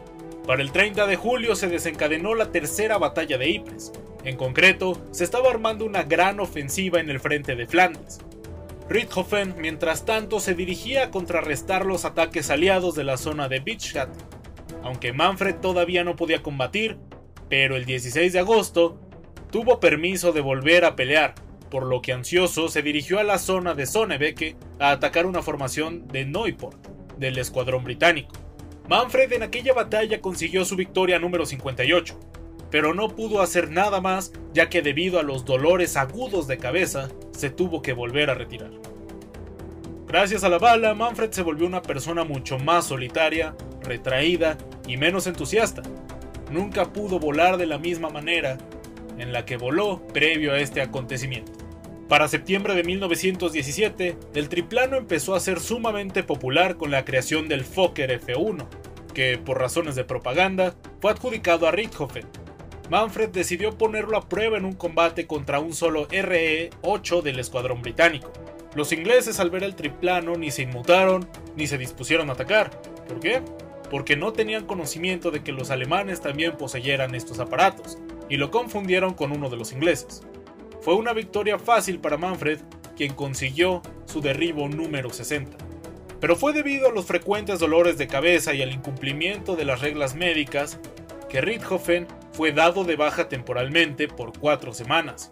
Para 0.45 0.61
el 0.61 0.73
30 0.73 1.07
de 1.07 1.15
julio 1.15 1.55
se 1.55 1.69
desencadenó 1.69 2.35
la 2.35 2.51
tercera 2.51 2.97
batalla 2.97 3.37
de 3.37 3.49
Ypres. 3.49 3.93
En 4.25 4.35
concreto, 4.35 5.01
se 5.11 5.23
estaba 5.23 5.49
armando 5.49 5.85
una 5.85 6.03
gran 6.03 6.41
ofensiva 6.41 6.99
en 6.99 7.09
el 7.09 7.21
frente 7.21 7.55
de 7.55 7.67
Flandes. 7.67 8.19
Richthofen, 8.87 9.55
mientras 9.57 10.05
tanto, 10.05 10.39
se 10.39 10.53
dirigía 10.53 11.05
a 11.05 11.11
contrarrestar 11.11 11.85
los 11.85 12.05
ataques 12.05 12.49
aliados 12.51 12.93
de 12.95 13.03
la 13.03 13.17
zona 13.17 13.47
de 13.47 13.59
Beachhead. 13.59 14.09
Aunque 14.83 15.11
Manfred 15.11 15.55
todavía 15.55 16.03
no 16.03 16.15
podía 16.15 16.43
combatir, 16.43 16.97
pero 17.49 17.75
el 17.75 17.85
16 17.85 18.33
de 18.33 18.39
agosto 18.39 18.99
tuvo 19.51 19.79
permiso 19.79 20.31
de 20.33 20.41
volver 20.41 20.85
a 20.85 20.95
pelear, 20.95 21.33
por 21.71 21.87
lo 21.87 22.01
que 22.01 22.13
ansioso 22.13 22.67
se 22.69 22.83
dirigió 22.83 23.19
a 23.19 23.23
la 23.23 23.39
zona 23.39 23.73
de 23.73 23.87
Sonnebeke 23.87 24.55
a 24.79 24.91
atacar 24.91 25.25
una 25.25 25.41
formación 25.41 26.07
de 26.07 26.25
Neuport 26.25 26.77
del 27.17 27.39
escuadrón 27.39 27.83
británico. 27.83 28.35
Manfred 28.87 29.33
en 29.33 29.41
aquella 29.41 29.73
batalla 29.73 30.21
consiguió 30.21 30.63
su 30.63 30.75
victoria 30.75 31.17
número 31.17 31.47
58, 31.47 32.19
pero 32.69 32.93
no 32.93 33.09
pudo 33.09 33.41
hacer 33.41 33.71
nada 33.71 33.99
más 33.99 34.31
ya 34.53 34.69
que 34.69 34.83
debido 34.83 35.19
a 35.19 35.23
los 35.23 35.43
dolores 35.43 35.97
agudos 35.97 36.45
de 36.45 36.59
cabeza 36.59 37.09
se 37.35 37.49
tuvo 37.49 37.81
que 37.81 37.93
volver 37.93 38.29
a 38.29 38.35
retirar. 38.35 38.71
Gracias 40.07 40.43
a 40.43 40.49
la 40.49 40.59
bala, 40.59 40.93
Manfred 40.93 41.31
se 41.31 41.41
volvió 41.41 41.67
una 41.67 41.81
persona 41.81 42.23
mucho 42.23 42.57
más 42.59 42.85
solitaria, 42.85 43.55
retraída 43.81 44.57
y 44.87 44.97
menos 44.97 45.27
entusiasta. 45.27 45.81
Nunca 46.51 46.93
pudo 46.93 47.19
volar 47.19 47.57
de 47.57 47.65
la 47.65 47.79
misma 47.79 48.09
manera 48.09 48.57
en 49.17 49.33
la 49.33 49.45
que 49.45 49.57
voló 49.57 50.05
previo 50.07 50.53
a 50.53 50.59
este 50.59 50.81
acontecimiento. 50.81 51.51
Para 52.07 52.27
septiembre 52.27 52.75
de 52.75 52.83
1917, 52.83 54.17
el 54.35 54.49
triplano 54.49 54.95
empezó 54.95 55.33
a 55.33 55.39
ser 55.39 55.59
sumamente 55.59 56.21
popular 56.21 56.77
con 56.77 56.91
la 56.91 57.03
creación 57.03 57.47
del 57.47 57.65
Fokker 57.65 58.21
F1, 58.21 58.67
que 59.13 59.39
por 59.39 59.59
razones 59.59 59.95
de 59.95 60.03
propaganda 60.03 60.75
fue 61.01 61.11
adjudicado 61.11 61.67
a 61.67 61.71
Richthofen. 61.71 62.44
Manfred 62.89 63.29
decidió 63.29 63.77
ponerlo 63.77 64.17
a 64.17 64.29
prueba 64.29 64.57
en 64.57 64.65
un 64.65 64.73
combate 64.73 65.25
contra 65.25 65.59
un 65.59 65.73
solo 65.73 66.07
RE-8 66.07 67.21
del 67.21 67.39
escuadrón 67.39 67.81
británico. 67.81 68.31
Los 68.75 68.91
ingleses 68.91 69.39
al 69.39 69.49
ver 69.49 69.63
el 69.63 69.75
triplano 69.75 70.35
ni 70.35 70.51
se 70.51 70.63
inmutaron 70.63 71.27
ni 71.55 71.65
se 71.65 71.77
dispusieron 71.77 72.29
a 72.29 72.33
atacar. 72.33 72.69
¿Por 73.07 73.19
qué? 73.19 73.41
Porque 73.89 74.15
no 74.15 74.33
tenían 74.33 74.65
conocimiento 74.65 75.31
de 75.31 75.43
que 75.43 75.51
los 75.51 75.71
alemanes 75.71 76.21
también 76.21 76.57
poseyeran 76.57 77.15
estos 77.15 77.39
aparatos, 77.39 77.97
y 78.29 78.37
lo 78.37 78.51
confundieron 78.51 79.13
con 79.13 79.31
uno 79.31 79.49
de 79.49 79.57
los 79.57 79.71
ingleses. 79.71 80.23
Fue 80.81 80.95
una 80.95 81.13
victoria 81.13 81.57
fácil 81.57 81.99
para 81.99 82.17
Manfred, 82.17 82.59
quien 82.95 83.13
consiguió 83.13 83.81
su 84.05 84.21
derribo 84.21 84.67
número 84.67 85.09
60. 85.09 85.57
Pero 86.19 86.35
fue 86.35 86.53
debido 86.53 86.89
a 86.89 86.91
los 86.91 87.05
frecuentes 87.05 87.59
dolores 87.59 87.97
de 87.97 88.07
cabeza 88.07 88.53
y 88.53 88.61
al 88.61 88.71
incumplimiento 88.71 89.55
de 89.55 89.65
las 89.65 89.81
reglas 89.81 90.15
médicas 90.15 90.79
que 91.29 91.41
Richthofen 91.41 92.07
fue 92.35 92.51
dado 92.51 92.83
de 92.83 92.97
baja 92.97 93.29
temporalmente 93.29 94.09
por 94.09 94.37
cuatro 94.37 94.73
semanas. 94.73 95.31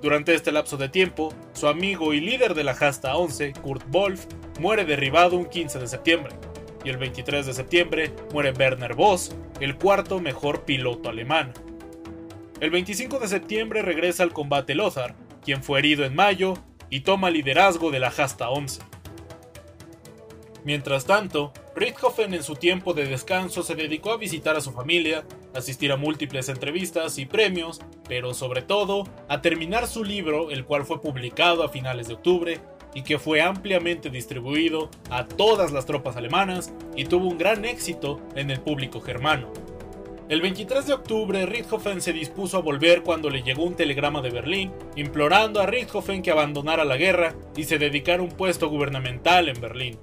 Durante 0.00 0.34
este 0.34 0.52
lapso 0.52 0.76
de 0.76 0.88
tiempo, 0.88 1.34
su 1.52 1.66
amigo 1.66 2.14
y 2.14 2.20
líder 2.20 2.54
de 2.54 2.62
la 2.62 2.72
Hasta 2.72 3.16
11, 3.16 3.54
Kurt 3.54 3.82
Wolf, 3.88 4.26
muere 4.60 4.84
derribado 4.84 5.36
un 5.36 5.46
15 5.46 5.80
de 5.80 5.88
septiembre, 5.88 6.36
y 6.84 6.90
el 6.90 6.96
23 6.98 7.46
de 7.46 7.52
septiembre 7.52 8.12
muere 8.32 8.52
Werner 8.52 8.94
Voss, 8.94 9.34
el 9.58 9.76
cuarto 9.76 10.20
mejor 10.20 10.64
piloto 10.64 11.08
alemán. 11.08 11.52
El 12.60 12.70
25 12.70 13.18
de 13.18 13.26
septiembre 13.26 13.82
regresa 13.82 14.22
al 14.22 14.32
combate 14.32 14.76
Lothar, 14.76 15.16
quien 15.44 15.64
fue 15.64 15.80
herido 15.80 16.04
en 16.04 16.14
mayo 16.14 16.54
y 16.88 17.00
toma 17.00 17.30
liderazgo 17.30 17.90
de 17.90 17.98
la 17.98 18.08
Hasta 18.08 18.48
11. 18.48 18.80
Mientras 20.64 21.04
tanto, 21.04 21.52
Richthofen 21.74 22.32
en 22.32 22.42
su 22.42 22.54
tiempo 22.54 22.94
de 22.94 23.06
descanso 23.06 23.62
se 23.62 23.74
dedicó 23.74 24.12
a 24.12 24.16
visitar 24.16 24.56
a 24.56 24.60
su 24.60 24.72
familia, 24.72 25.24
asistir 25.56 25.92
a 25.92 25.96
múltiples 25.96 26.48
entrevistas 26.48 27.18
y 27.18 27.26
premios, 27.26 27.80
pero 28.08 28.34
sobre 28.34 28.62
todo 28.62 29.04
a 29.28 29.40
terminar 29.40 29.86
su 29.86 30.04
libro, 30.04 30.50
el 30.50 30.64
cual 30.64 30.84
fue 30.84 31.00
publicado 31.00 31.64
a 31.64 31.68
finales 31.68 32.08
de 32.08 32.14
octubre 32.14 32.60
y 32.94 33.02
que 33.02 33.18
fue 33.18 33.42
ampliamente 33.42 34.08
distribuido 34.08 34.90
a 35.10 35.26
todas 35.26 35.72
las 35.72 35.86
tropas 35.86 36.16
alemanas 36.16 36.72
y 36.96 37.04
tuvo 37.04 37.28
un 37.28 37.38
gran 37.38 37.64
éxito 37.64 38.20
en 38.34 38.50
el 38.50 38.60
público 38.60 39.00
germano. 39.00 39.52
El 40.28 40.40
23 40.40 40.86
de 40.86 40.92
octubre, 40.92 41.46
Richthofen 41.46 42.00
se 42.00 42.12
dispuso 42.12 42.56
a 42.56 42.62
volver 42.62 43.02
cuando 43.02 43.30
le 43.30 43.42
llegó 43.42 43.62
un 43.62 43.76
telegrama 43.76 44.22
de 44.22 44.30
Berlín 44.30 44.72
implorando 44.96 45.60
a 45.60 45.66
Richthofen 45.66 46.20
que 46.20 46.32
abandonara 46.32 46.84
la 46.84 46.96
guerra 46.96 47.34
y 47.54 47.62
se 47.62 47.78
dedicara 47.78 48.22
un 48.22 48.30
puesto 48.30 48.68
gubernamental 48.68 49.48
en 49.48 49.60
Berlín. 49.60 49.98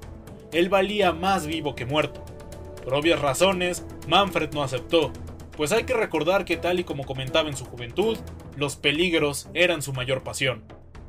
Él 0.53 0.69
valía 0.69 1.11
más 1.11 1.45
vivo 1.45 1.75
que 1.75 1.85
muerto. 1.85 2.23
Por 2.83 2.93
obvias 2.93 3.19
razones, 3.19 3.85
Manfred 4.07 4.53
no 4.53 4.63
aceptó, 4.63 5.11
pues 5.57 5.71
hay 5.71 5.83
que 5.83 5.93
recordar 5.93 6.45
que 6.45 6.57
tal 6.57 6.79
y 6.79 6.83
como 6.83 7.05
comentaba 7.05 7.49
en 7.49 7.57
su 7.57 7.65
juventud, 7.65 8.17
los 8.55 8.75
peligros 8.75 9.49
eran 9.53 9.81
su 9.81 9.93
mayor 9.93 10.23
pasión. 10.23 10.63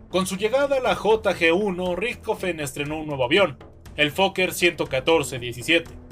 Con 0.09 0.27
su 0.27 0.37
llegada 0.37 0.77
a 0.77 0.81
la 0.81 0.97
JG-1, 0.97 1.97
Richthofen 1.97 2.61
estrenó 2.61 2.99
un 2.99 3.07
nuevo 3.07 3.25
avión, 3.25 3.59
el 3.97 4.11
Fokker 4.11 4.51
114-17 4.51 6.05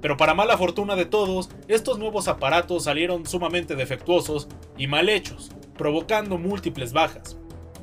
pero 0.00 0.16
para 0.16 0.34
mala 0.34 0.56
fortuna 0.56 0.94
de 0.94 1.06
todos, 1.06 1.50
estos 1.68 1.98
nuevos 1.98 2.28
aparatos 2.28 2.84
salieron 2.84 3.26
sumamente 3.26 3.74
defectuosos 3.74 4.48
y 4.76 4.86
mal 4.86 5.08
hechos, 5.08 5.50
provocando 5.76 6.38
múltiples 6.38 6.92
bajas. 6.92 7.36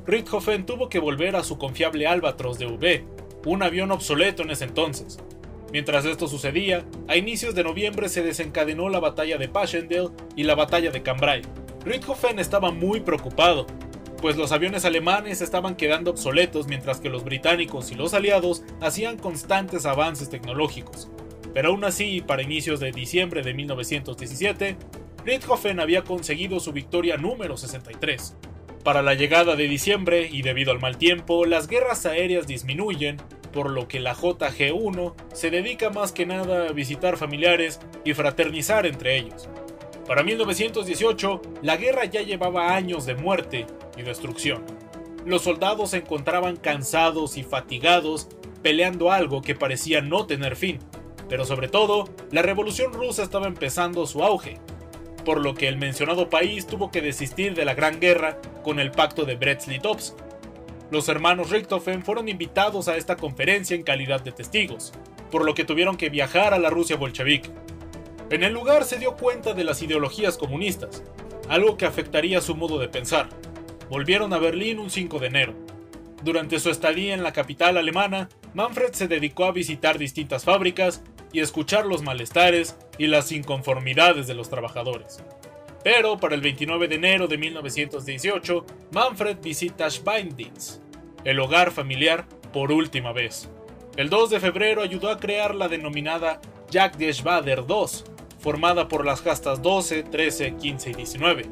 Richthofen 0.06 0.66
tuvo 0.66 0.88
que 0.88 1.00
volver 1.00 1.36
a 1.36 1.42
su 1.42 1.58
confiable 1.58 2.06
Albatros 2.06 2.58
de 2.58 2.66
V, 2.66 3.04
un 3.46 3.62
avión 3.62 3.90
obsoleto 3.90 4.42
en 4.42 4.50
ese 4.50 4.64
entonces. 4.64 5.18
Mientras 5.74 6.04
esto 6.04 6.28
sucedía, 6.28 6.84
a 7.08 7.16
inicios 7.16 7.56
de 7.56 7.64
noviembre 7.64 8.08
se 8.08 8.22
desencadenó 8.22 8.88
la 8.90 9.00
batalla 9.00 9.38
de 9.38 9.48
Passchendaele 9.48 10.10
y 10.36 10.44
la 10.44 10.54
batalla 10.54 10.92
de 10.92 11.02
Cambrai. 11.02 11.42
Richthofen 11.84 12.38
estaba 12.38 12.70
muy 12.70 13.00
preocupado, 13.00 13.66
pues 14.22 14.36
los 14.36 14.52
aviones 14.52 14.84
alemanes 14.84 15.40
estaban 15.40 15.74
quedando 15.74 16.12
obsoletos 16.12 16.68
mientras 16.68 17.00
que 17.00 17.08
los 17.08 17.24
británicos 17.24 17.90
y 17.90 17.96
los 17.96 18.14
aliados 18.14 18.62
hacían 18.80 19.18
constantes 19.18 19.84
avances 19.84 20.30
tecnológicos. 20.30 21.10
Pero 21.52 21.70
aún 21.70 21.82
así, 21.82 22.20
para 22.20 22.44
inicios 22.44 22.78
de 22.78 22.92
diciembre 22.92 23.42
de 23.42 23.54
1917, 23.54 24.76
Richthofen 25.24 25.80
había 25.80 26.04
conseguido 26.04 26.60
su 26.60 26.70
victoria 26.70 27.16
número 27.16 27.56
63. 27.56 28.36
Para 28.84 29.02
la 29.02 29.14
llegada 29.14 29.56
de 29.56 29.66
diciembre, 29.66 30.28
y 30.30 30.42
debido 30.42 30.70
al 30.70 30.78
mal 30.78 30.98
tiempo, 30.98 31.46
las 31.46 31.66
guerras 31.66 32.06
aéreas 32.06 32.46
disminuyen, 32.46 33.16
por 33.54 33.70
lo 33.70 33.86
que 33.86 34.00
la 34.00 34.14
JG-1 34.14 35.14
se 35.32 35.50
dedica 35.50 35.88
más 35.88 36.10
que 36.10 36.26
nada 36.26 36.68
a 36.68 36.72
visitar 36.72 37.16
familiares 37.16 37.80
y 38.04 38.12
fraternizar 38.12 38.84
entre 38.84 39.16
ellos. 39.16 39.48
Para 40.08 40.24
1918, 40.24 41.40
la 41.62 41.76
guerra 41.76 42.04
ya 42.04 42.20
llevaba 42.20 42.74
años 42.74 43.06
de 43.06 43.14
muerte 43.14 43.66
y 43.96 44.02
destrucción. 44.02 44.64
Los 45.24 45.42
soldados 45.42 45.90
se 45.90 45.98
encontraban 45.98 46.56
cansados 46.56 47.38
y 47.38 47.44
fatigados 47.44 48.28
peleando 48.62 49.12
algo 49.12 49.40
que 49.40 49.54
parecía 49.54 50.02
no 50.02 50.26
tener 50.26 50.56
fin, 50.56 50.80
pero 51.28 51.44
sobre 51.44 51.68
todo, 51.68 52.08
la 52.32 52.42
revolución 52.42 52.92
rusa 52.92 53.22
estaba 53.22 53.46
empezando 53.46 54.06
su 54.06 54.22
auge, 54.24 54.58
por 55.24 55.40
lo 55.40 55.54
que 55.54 55.68
el 55.68 55.78
mencionado 55.78 56.28
país 56.28 56.66
tuvo 56.66 56.90
que 56.90 57.00
desistir 57.00 57.54
de 57.54 57.64
la 57.64 57.74
Gran 57.74 58.00
Guerra 58.00 58.38
con 58.62 58.80
el 58.80 58.90
pacto 58.90 59.24
de 59.24 59.38
Brest-Litovsk. 59.38 60.23
Los 60.94 61.08
hermanos 61.08 61.50
Richthofen 61.50 62.04
fueron 62.04 62.28
invitados 62.28 62.86
a 62.86 62.96
esta 62.96 63.16
conferencia 63.16 63.74
en 63.74 63.82
calidad 63.82 64.20
de 64.20 64.30
testigos, 64.30 64.92
por 65.28 65.44
lo 65.44 65.52
que 65.52 65.64
tuvieron 65.64 65.96
que 65.96 66.08
viajar 66.08 66.54
a 66.54 66.58
la 66.60 66.70
Rusia 66.70 66.96
bolchevique. 66.96 67.50
En 68.30 68.44
el 68.44 68.52
lugar 68.52 68.84
se 68.84 69.00
dio 69.00 69.16
cuenta 69.16 69.54
de 69.54 69.64
las 69.64 69.82
ideologías 69.82 70.38
comunistas, 70.38 71.02
algo 71.48 71.76
que 71.76 71.84
afectaría 71.84 72.40
su 72.40 72.54
modo 72.54 72.78
de 72.78 72.88
pensar. 72.88 73.28
Volvieron 73.90 74.32
a 74.32 74.38
Berlín 74.38 74.78
un 74.78 74.88
5 74.88 75.18
de 75.18 75.26
enero. 75.26 75.54
Durante 76.22 76.60
su 76.60 76.70
estadía 76.70 77.12
en 77.12 77.24
la 77.24 77.32
capital 77.32 77.76
alemana, 77.76 78.28
Manfred 78.54 78.92
se 78.92 79.08
dedicó 79.08 79.46
a 79.46 79.52
visitar 79.52 79.98
distintas 79.98 80.44
fábricas 80.44 81.02
y 81.32 81.40
escuchar 81.40 81.86
los 81.86 82.02
malestares 82.04 82.76
y 82.98 83.08
las 83.08 83.32
inconformidades 83.32 84.28
de 84.28 84.34
los 84.34 84.48
trabajadores. 84.48 85.24
Pero 85.82 86.18
para 86.18 86.36
el 86.36 86.40
29 86.40 86.86
de 86.86 86.94
enero 86.94 87.26
de 87.26 87.36
1918, 87.36 88.64
Manfred 88.92 89.38
visita 89.42 89.90
Schweinditz, 89.90 90.80
el 91.24 91.40
hogar 91.40 91.70
familiar, 91.70 92.26
por 92.52 92.72
última 92.72 93.12
vez. 93.12 93.48
El 93.96 94.10
2 94.10 94.30
de 94.30 94.40
febrero 94.40 94.82
ayudó 94.82 95.10
a 95.10 95.18
crear 95.18 95.54
la 95.54 95.68
denominada 95.68 96.40
Jack 96.70 96.96
de 96.96 97.12
Schwader 97.12 97.64
II, 97.68 97.86
formada 98.38 98.88
por 98.88 99.04
las 99.04 99.22
castas 99.22 99.62
12, 99.62 100.04
13, 100.04 100.56
15 100.56 100.90
y 100.90 100.94
19. 100.94 101.46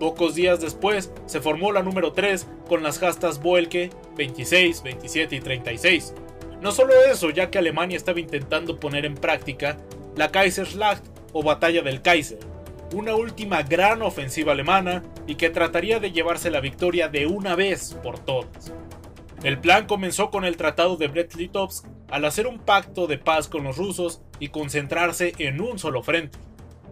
Pocos 0.00 0.34
días 0.34 0.60
después 0.60 1.12
se 1.26 1.40
formó 1.40 1.70
la 1.70 1.82
número 1.82 2.12
3 2.12 2.46
con 2.68 2.82
las 2.82 2.98
castas 2.98 3.40
Boelke 3.40 3.90
26, 4.16 4.82
27 4.82 5.36
y 5.36 5.40
36, 5.40 6.14
no 6.62 6.70
solo 6.70 6.94
eso, 7.10 7.30
ya 7.30 7.50
que 7.50 7.58
Alemania 7.58 7.96
estaba 7.96 8.20
intentando 8.20 8.78
poner 8.78 9.04
en 9.04 9.16
práctica 9.16 9.78
la 10.16 10.30
Kaiserschlacht 10.30 11.04
o 11.32 11.42
Batalla 11.42 11.82
del 11.82 12.02
Kaiser, 12.02 12.38
una 12.94 13.16
última 13.16 13.62
gran 13.62 14.00
ofensiva 14.00 14.52
alemana 14.52 15.02
y 15.26 15.34
que 15.34 15.50
trataría 15.50 15.98
de 15.98 16.12
llevarse 16.12 16.52
la 16.52 16.60
victoria 16.60 17.08
de 17.08 17.26
una 17.26 17.56
vez 17.56 17.98
por 18.02 18.20
todas. 18.20 18.72
El 19.42 19.58
plan 19.58 19.86
comenzó 19.86 20.30
con 20.30 20.44
el 20.44 20.56
Tratado 20.56 20.96
de 20.96 21.08
Brest-Litovsk 21.08 21.86
al 22.10 22.24
hacer 22.24 22.46
un 22.46 22.60
pacto 22.60 23.08
de 23.08 23.18
paz 23.18 23.48
con 23.48 23.64
los 23.64 23.76
rusos 23.76 24.22
y 24.38 24.48
concentrarse 24.48 25.32
en 25.38 25.60
un 25.60 25.80
solo 25.80 26.04
frente. 26.04 26.38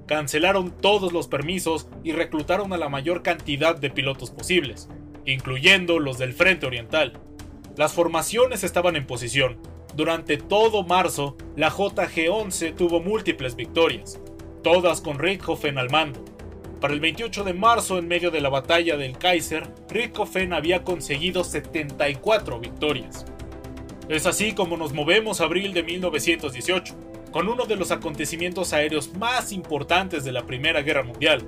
Cancelaron 0.06 0.72
todos 0.72 1.12
los 1.12 1.28
permisos 1.28 1.88
y 2.02 2.10
reclutaron 2.10 2.72
a 2.72 2.76
la 2.76 2.88
mayor 2.88 3.22
cantidad 3.22 3.76
de 3.76 3.90
pilotos 3.90 4.32
posibles, 4.32 4.88
incluyendo 5.24 6.00
los 6.00 6.18
del 6.18 6.32
Frente 6.32 6.66
Oriental. 6.66 7.20
Las 7.76 7.92
formaciones 7.92 8.64
estaban 8.64 8.96
en 8.96 9.06
posición. 9.06 9.58
Durante 9.94 10.36
todo 10.36 10.82
marzo, 10.82 11.36
la 11.54 11.70
JG-11 11.70 12.74
tuvo 12.74 13.00
múltiples 13.00 13.54
victorias, 13.54 14.20
todas 14.64 15.00
con 15.00 15.20
Richthofen 15.20 15.78
al 15.78 15.90
mando. 15.90 16.24
Para 16.80 16.94
el 16.94 17.00
28 17.00 17.44
de 17.44 17.52
marzo, 17.52 17.98
en 17.98 18.08
medio 18.08 18.30
de 18.30 18.40
la 18.40 18.48
batalla 18.48 18.96
del 18.96 19.18
Kaiser, 19.18 19.68
Richthofen 19.90 20.54
había 20.54 20.82
conseguido 20.82 21.44
74 21.44 22.58
victorias. 22.58 23.26
Es 24.08 24.24
así 24.24 24.54
como 24.54 24.78
nos 24.78 24.94
movemos 24.94 25.42
abril 25.42 25.74
de 25.74 25.82
1918, 25.82 26.94
con 27.30 27.48
uno 27.48 27.66
de 27.66 27.76
los 27.76 27.90
acontecimientos 27.90 28.72
aéreos 28.72 29.12
más 29.14 29.52
importantes 29.52 30.24
de 30.24 30.32
la 30.32 30.46
Primera 30.46 30.80
Guerra 30.80 31.02
Mundial, 31.02 31.42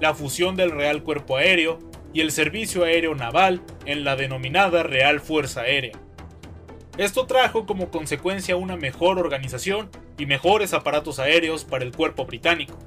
la 0.00 0.12
fusión 0.12 0.54
del 0.54 0.70
Real 0.70 1.02
Cuerpo 1.02 1.38
Aéreo 1.38 1.78
y 2.12 2.20
el 2.20 2.30
servicio 2.30 2.84
aéreo 2.84 3.14
naval 3.14 3.62
en 3.86 4.04
la 4.04 4.16
denominada 4.16 4.82
Real 4.82 5.20
Fuerza 5.20 5.62
Aérea. 5.62 5.98
Esto 6.98 7.26
trajo 7.26 7.64
como 7.64 7.90
consecuencia 7.90 8.54
una 8.56 8.76
mejor 8.76 9.18
organización 9.18 9.88
y 10.18 10.26
mejores 10.26 10.74
aparatos 10.74 11.18
aéreos 11.18 11.64
para 11.64 11.84
el 11.84 11.90
cuerpo 11.90 12.26
británico. 12.26 12.78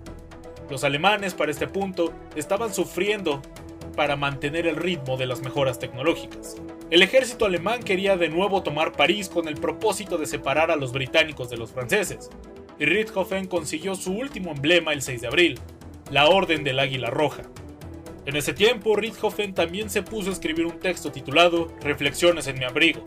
Los 0.69 0.83
alemanes 0.83 1.33
para 1.33 1.51
este 1.51 1.67
punto 1.67 2.13
estaban 2.35 2.73
sufriendo 2.73 3.41
para 3.95 4.15
mantener 4.15 4.67
el 4.67 4.75
ritmo 4.75 5.17
de 5.17 5.25
las 5.25 5.41
mejoras 5.41 5.79
tecnológicas. 5.79 6.55
El 6.89 7.01
ejército 7.01 7.45
alemán 7.45 7.81
quería 7.81 8.15
de 8.15 8.29
nuevo 8.29 8.63
tomar 8.63 8.91
París 8.91 9.27
con 9.27 9.47
el 9.47 9.55
propósito 9.55 10.17
de 10.17 10.25
separar 10.25 10.71
a 10.71 10.75
los 10.75 10.91
británicos 10.91 11.49
de 11.49 11.57
los 11.57 11.71
franceses, 11.71 12.29
y 12.79 12.85
Richthofen 12.85 13.47
consiguió 13.47 13.95
su 13.95 14.13
último 14.13 14.51
emblema 14.51 14.93
el 14.93 15.01
6 15.01 15.21
de 15.21 15.27
abril, 15.27 15.59
la 16.11 16.27
Orden 16.27 16.63
del 16.63 16.79
Águila 16.79 17.09
Roja. 17.09 17.43
En 18.25 18.35
ese 18.35 18.53
tiempo, 18.53 18.95
Richthofen 18.95 19.53
también 19.53 19.89
se 19.89 20.03
puso 20.03 20.29
a 20.29 20.33
escribir 20.33 20.65
un 20.65 20.79
texto 20.79 21.11
titulado 21.11 21.69
Reflexiones 21.81 22.47
en 22.47 22.59
mi 22.59 22.65
abrigo, 22.65 23.03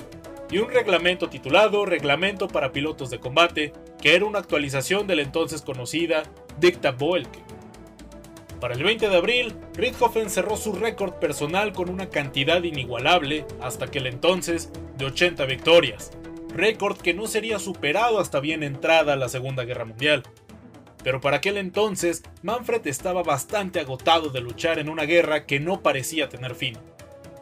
y 0.50 0.58
un 0.58 0.70
reglamento 0.70 1.28
titulado 1.28 1.86
Reglamento 1.86 2.48
para 2.48 2.72
Pilotos 2.72 3.10
de 3.10 3.20
Combate, 3.20 3.72
que 4.02 4.14
era 4.16 4.24
una 4.24 4.40
actualización 4.40 5.06
de 5.06 5.16
la 5.16 5.22
entonces 5.22 5.62
conocida 5.62 6.24
Dicta 6.58 6.90
Boelke. 6.90 7.49
Para 8.60 8.74
el 8.74 8.84
20 8.84 9.08
de 9.08 9.16
abril, 9.16 9.54
Richthofen 9.74 10.28
cerró 10.28 10.54
su 10.56 10.74
récord 10.74 11.14
personal 11.14 11.72
con 11.72 11.88
una 11.88 12.10
cantidad 12.10 12.62
inigualable 12.62 13.46
hasta 13.62 13.86
aquel 13.86 14.06
entonces 14.06 14.70
de 14.98 15.06
80 15.06 15.46
victorias, 15.46 16.10
récord 16.54 16.98
que 16.98 17.14
no 17.14 17.26
sería 17.26 17.58
superado 17.58 18.20
hasta 18.20 18.38
bien 18.38 18.62
entrada 18.62 19.16
la 19.16 19.30
Segunda 19.30 19.64
Guerra 19.64 19.86
Mundial. 19.86 20.24
Pero 21.02 21.22
para 21.22 21.38
aquel 21.38 21.56
entonces, 21.56 22.22
Manfred 22.42 22.86
estaba 22.86 23.22
bastante 23.22 23.80
agotado 23.80 24.28
de 24.28 24.42
luchar 24.42 24.78
en 24.78 24.90
una 24.90 25.04
guerra 25.04 25.46
que 25.46 25.58
no 25.58 25.82
parecía 25.82 26.28
tener 26.28 26.54
fin. 26.54 26.76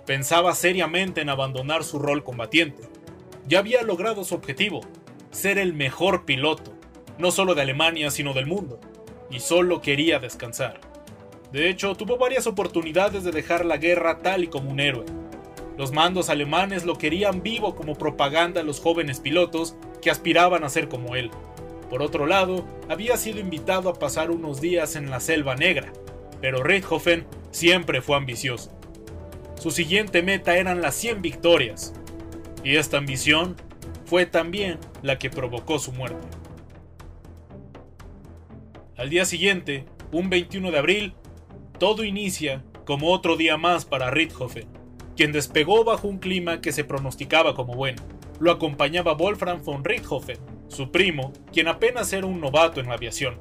Pensaba 0.06 0.54
seriamente 0.54 1.20
en 1.20 1.30
abandonar 1.30 1.82
su 1.82 1.98
rol 1.98 2.22
combatiente, 2.22 2.84
ya 3.48 3.58
había 3.58 3.82
logrado 3.82 4.22
su 4.22 4.36
objetivo, 4.36 4.82
ser 5.32 5.58
el 5.58 5.74
mejor 5.74 6.24
piloto, 6.24 6.74
no 7.18 7.32
solo 7.32 7.56
de 7.56 7.62
Alemania, 7.62 8.12
sino 8.12 8.34
del 8.34 8.46
mundo, 8.46 8.78
y 9.30 9.40
solo 9.40 9.80
quería 9.80 10.20
descansar. 10.20 10.87
De 11.52 11.70
hecho, 11.70 11.94
tuvo 11.94 12.18
varias 12.18 12.46
oportunidades 12.46 13.24
de 13.24 13.30
dejar 13.30 13.64
la 13.64 13.78
guerra 13.78 14.18
tal 14.18 14.44
y 14.44 14.48
como 14.48 14.70
un 14.70 14.80
héroe. 14.80 15.06
Los 15.78 15.92
mandos 15.92 16.28
alemanes 16.28 16.84
lo 16.84 16.98
querían 16.98 17.42
vivo 17.42 17.74
como 17.74 17.94
propaganda 17.94 18.60
a 18.60 18.64
los 18.64 18.80
jóvenes 18.80 19.20
pilotos 19.20 19.76
que 20.02 20.10
aspiraban 20.10 20.64
a 20.64 20.68
ser 20.68 20.88
como 20.88 21.14
él. 21.14 21.30
Por 21.88 22.02
otro 22.02 22.26
lado, 22.26 22.66
había 22.88 23.16
sido 23.16 23.38
invitado 23.38 23.88
a 23.88 23.94
pasar 23.94 24.30
unos 24.30 24.60
días 24.60 24.96
en 24.96 25.08
la 25.08 25.20
Selva 25.20 25.54
Negra, 25.54 25.92
pero 26.40 26.62
Richthofen 26.62 27.26
siempre 27.50 28.02
fue 28.02 28.16
ambicioso. 28.16 28.72
Su 29.58 29.70
siguiente 29.70 30.22
meta 30.22 30.56
eran 30.56 30.82
las 30.82 30.94
100 30.96 31.22
victorias, 31.22 31.94
y 32.62 32.76
esta 32.76 32.98
ambición 32.98 33.56
fue 34.04 34.26
también 34.26 34.78
la 35.02 35.18
que 35.18 35.30
provocó 35.30 35.78
su 35.78 35.92
muerte. 35.92 36.26
Al 38.96 39.10
día 39.10 39.24
siguiente, 39.24 39.84
un 40.12 40.28
21 40.28 40.70
de 40.70 40.78
abril, 40.78 41.14
todo 41.78 42.04
inicia 42.04 42.64
como 42.84 43.12
otro 43.12 43.36
día 43.36 43.56
más 43.56 43.84
para 43.84 44.10
Richthofen, 44.10 44.66
quien 45.16 45.32
despegó 45.32 45.84
bajo 45.84 46.08
un 46.08 46.18
clima 46.18 46.60
que 46.60 46.72
se 46.72 46.84
pronosticaba 46.84 47.54
como 47.54 47.74
bueno. 47.74 48.02
Lo 48.40 48.50
acompañaba 48.50 49.14
Wolfram 49.14 49.62
von 49.62 49.84
Richthofen, 49.84 50.38
su 50.68 50.90
primo, 50.90 51.32
quien 51.52 51.68
apenas 51.68 52.12
era 52.12 52.26
un 52.26 52.40
novato 52.40 52.80
en 52.80 52.88
la 52.88 52.94
aviación. 52.94 53.40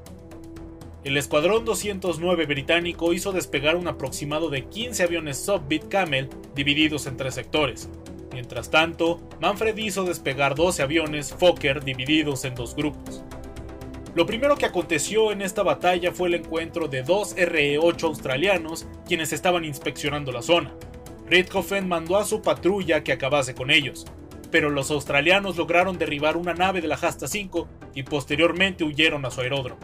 El 1.04 1.18
Escuadrón 1.18 1.66
209 1.66 2.46
británico 2.46 3.14
hizo 3.14 3.32
despegar 3.32 3.76
un 3.76 3.88
aproximado 3.88 4.50
de 4.50 4.66
15 4.66 5.04
aviones 5.04 5.38
Subbeat 5.38 5.88
Camel 5.88 6.30
divididos 6.56 7.08
en 7.08 7.16
tres 7.16 7.36
sectores, 7.36 7.90
Mientras 8.38 8.70
tanto, 8.70 9.20
Manfred 9.42 9.76
hizo 9.78 10.04
despegar 10.04 10.54
12 10.54 10.84
aviones 10.84 11.34
Fokker 11.34 11.84
divididos 11.84 12.46
en 12.46 12.54
dos 12.54 12.76
grupos. 12.76 13.24
Lo 14.18 14.26
primero 14.26 14.56
que 14.56 14.66
aconteció 14.66 15.32
en 15.32 15.44
esta 15.44 15.62
batalla 15.62 16.12
fue 16.12 16.30
el 16.30 16.34
encuentro 16.34 16.88
de 16.88 17.04
dos 17.04 17.36
RE-8 17.36 18.02
australianos 18.02 18.88
quienes 19.08 19.32
estaban 19.32 19.64
inspeccionando 19.64 20.32
la 20.32 20.42
zona. 20.42 20.74
Richthofen 21.28 21.88
mandó 21.88 22.18
a 22.18 22.26
su 22.26 22.42
patrulla 22.42 23.04
que 23.04 23.12
acabase 23.12 23.54
con 23.54 23.70
ellos, 23.70 24.08
pero 24.50 24.72
los 24.72 24.90
australianos 24.90 25.56
lograron 25.56 26.00
derribar 26.00 26.36
una 26.36 26.56
nave 26.56 26.82
de 26.82 26.88
la 26.88 26.96
Hasta 26.96 27.28
5 27.28 27.68
y 27.94 28.02
posteriormente 28.02 28.84
huyeron 28.84 29.24
a 29.24 29.30
su 29.30 29.42
aeródromo. 29.42 29.82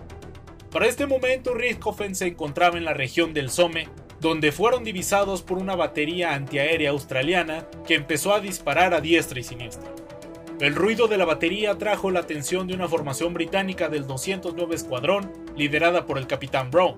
Para 0.71 0.87
este 0.87 1.05
momento 1.05 1.53
Richthofen 1.53 2.15
se 2.15 2.25
encontraba 2.25 2.79
en 2.79 2.85
la 2.85 2.95
región 2.95 3.35
del 3.35 3.51
Somme 3.51 3.87
donde 4.19 4.51
fueron 4.51 4.83
divisados 4.83 5.43
por 5.43 5.59
una 5.59 5.75
batería 5.75 6.33
antiaérea 6.33 6.89
australiana 6.89 7.67
que 7.85 7.93
empezó 7.93 8.33
a 8.33 8.39
disparar 8.39 8.95
a 8.95 9.01
diestra 9.01 9.39
y 9.39 9.43
siniestra. 9.43 9.91
El 10.59 10.75
ruido 10.75 11.07
de 11.07 11.17
la 11.17 11.25
batería 11.25 11.77
trajo 11.77 12.11
la 12.11 12.21
atención 12.21 12.67
de 12.67 12.75
una 12.75 12.87
formación 12.87 13.33
británica 13.33 13.89
del 13.89 14.05
209 14.07 14.75
Escuadrón, 14.75 15.31
liderada 15.55 16.05
por 16.05 16.17
el 16.17 16.27
capitán 16.27 16.69
Brown. 16.71 16.95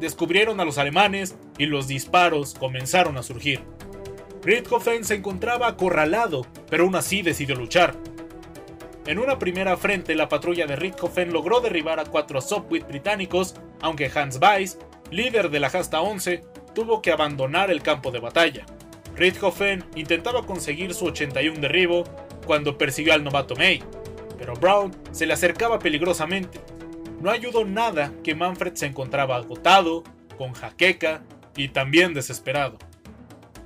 Descubrieron 0.00 0.60
a 0.60 0.64
los 0.64 0.78
alemanes 0.78 1.36
y 1.58 1.66
los 1.66 1.88
disparos 1.88 2.54
comenzaron 2.54 3.16
a 3.16 3.22
surgir. 3.22 3.60
Richthofen 4.42 5.04
se 5.04 5.16
encontraba 5.16 5.66
acorralado, 5.66 6.46
pero 6.70 6.84
aún 6.84 6.94
así 6.94 7.22
decidió 7.22 7.56
luchar. 7.56 7.94
En 9.06 9.18
una 9.18 9.38
primera 9.38 9.76
frente, 9.76 10.14
la 10.14 10.28
patrulla 10.28 10.66
de 10.66 10.76
Richthofen 10.76 11.32
logró 11.32 11.60
derribar 11.60 12.00
a 12.00 12.04
cuatro 12.04 12.40
Sopwith 12.40 12.86
británicos, 12.86 13.54
aunque 13.80 14.10
Hans 14.14 14.38
Weiss 14.40 14.78
líder 15.10 15.50
de 15.50 15.60
la 15.60 15.68
Hasta 15.68 16.00
11, 16.00 16.42
tuvo 16.74 17.02
que 17.02 17.12
abandonar 17.12 17.70
el 17.70 17.82
campo 17.82 18.10
de 18.10 18.20
batalla. 18.20 18.66
Richthofen 19.14 19.84
intentaba 19.94 20.44
conseguir 20.44 20.94
su 20.94 21.06
81 21.06 21.60
derribo 21.60 22.04
cuando 22.46 22.78
persiguió 22.78 23.12
al 23.12 23.24
novato 23.24 23.54
May, 23.56 23.82
pero 24.38 24.54
Brown 24.54 24.92
se 25.10 25.26
le 25.26 25.34
acercaba 25.34 25.78
peligrosamente. 25.78 26.60
No 27.20 27.30
ayudó 27.30 27.64
nada 27.64 28.12
que 28.22 28.34
Manfred 28.34 28.74
se 28.74 28.86
encontraba 28.86 29.36
agotado, 29.36 30.04
con 30.38 30.52
jaqueca 30.52 31.22
y 31.56 31.68
también 31.68 32.14
desesperado. 32.14 32.78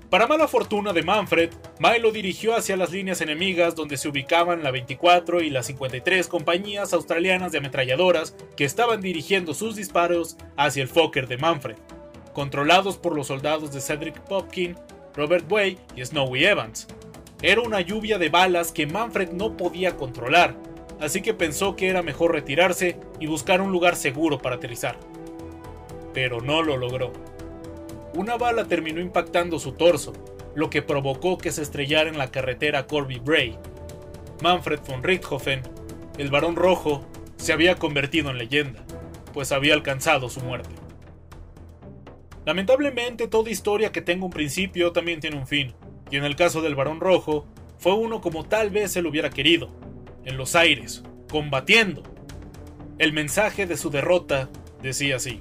Para 0.09 0.27
mala 0.27 0.49
fortuna 0.49 0.93
de 0.93 1.05
Manfred, 1.05 1.51
May 1.79 2.01
lo 2.01 2.11
dirigió 2.11 2.57
hacia 2.57 2.77
las 2.77 2.91
líneas 2.91 3.21
enemigas 3.21 3.77
donde 3.77 3.97
se 3.97 4.09
ubicaban 4.09 4.65
la 4.65 4.73
24 4.73 5.41
y 5.41 5.51
las 5.51 5.67
53 5.67 6.27
compañías 6.27 6.93
australianas 6.93 7.53
de 7.53 7.59
ametralladoras 7.59 8.35
que 8.57 8.65
estaban 8.65 9.01
dirigiendo 9.01 9.55
sus 9.55 9.77
disparos 9.77 10.37
hacia 10.57 10.83
el 10.83 10.89
Fokker 10.89 11.29
de 11.29 11.39
Manfred, 11.39 11.77
controlados 12.33 12.97
por 12.97 13.15
los 13.15 13.29
soldados 13.29 13.73
de 13.73 13.81
Cedric 13.81 14.19
Popkin, 14.23 14.77
Robert 15.15 15.51
Way 15.51 15.79
y 15.95 16.05
Snowy 16.05 16.45
Evans. 16.45 16.89
Era 17.43 17.61
una 17.63 17.81
lluvia 17.81 18.19
de 18.19 18.29
balas 18.29 18.73
que 18.73 18.87
Manfred 18.87 19.31
no 19.31 19.57
podía 19.57 19.97
controlar, 19.97 20.55
así 21.01 21.23
que 21.23 21.35
pensó 21.35 21.77
que 21.77 21.89
era 21.89 22.03
mejor 22.03 22.33
retirarse 22.33 22.97
y 23.19 23.27
buscar 23.27 23.61
un 23.61 23.73
lugar 23.73 23.97
seguro 23.97 24.39
para 24.39 24.57
aterrizar. 24.57 24.97
Pero 26.13 26.41
no 26.41 26.63
lo 26.63 26.77
logró 26.77 27.13
una 28.15 28.37
bala 28.37 28.65
terminó 28.65 29.01
impactando 29.01 29.59
su 29.59 29.73
torso, 29.73 30.13
lo 30.55 30.69
que 30.69 30.83
provocó 30.83 31.39
que 31.39 31.53
se 31.53 31.63
estrellara 31.63 32.11
en 32.11 32.19
la 32.19 32.31
carretera 32.31 32.87
Corby 32.87 33.21
Bray. 33.21 33.57
Manfred 34.43 34.81
von 34.87 35.03
Richthofen, 35.03 35.63
el 36.19 36.31
varón 36.31 36.57
rojo, 36.57 37.07
se 37.37 37.53
había 37.53 37.77
convertido 37.77 38.31
en 38.31 38.39
leyenda, 38.39 38.85
pues 39.33 39.53
había 39.53 39.75
alcanzado 39.75 40.29
su 40.29 40.41
muerte. 40.41 40.71
Lamentablemente, 42.45 43.29
toda 43.29 43.51
historia 43.51 43.93
que 43.93 44.03
tenga 44.03 44.25
un 44.25 44.33
principio 44.33 44.93
también 44.93 45.21
tiene 45.21 45.37
un 45.37 45.47
fin, 45.47 45.73
y 46.11 46.17
en 46.17 46.25
el 46.25 46.37
caso 46.37 46.61
del 46.63 46.75
varón 46.75 47.01
rojo, 47.01 47.47
fue 47.79 47.95
uno 47.95 48.21
como 48.21 48.45
tal 48.45 48.71
vez 48.71 48.97
lo 48.97 49.09
hubiera 49.09 49.31
querido, 49.31 49.71
en 50.25 50.37
los 50.37 50.55
aires, 50.55 51.03
combatiendo. 51.31 52.03
El 52.99 53.13
mensaje 53.13 53.67
de 53.67 53.77
su 53.77 53.91
derrota 53.91 54.51
decía 54.83 55.17
así: 55.17 55.41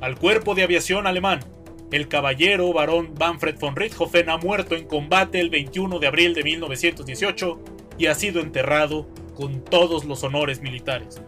Al 0.00 0.18
cuerpo 0.18 0.54
de 0.54 0.62
aviación 0.62 1.06
alemán, 1.06 1.40
el 1.90 2.08
caballero 2.08 2.72
barón 2.72 3.14
Manfred 3.18 3.58
von 3.58 3.76
Richthofen 3.76 4.30
ha 4.30 4.38
muerto 4.38 4.76
en 4.76 4.86
combate 4.86 5.40
el 5.40 5.50
21 5.50 5.98
de 5.98 6.06
abril 6.06 6.34
de 6.34 6.42
1918 6.42 7.60
y 7.98 8.06
ha 8.06 8.14
sido 8.14 8.40
enterrado 8.40 9.08
con 9.34 9.64
todos 9.64 10.04
los 10.04 10.22
honores 10.22 10.62
militares. 10.62 11.20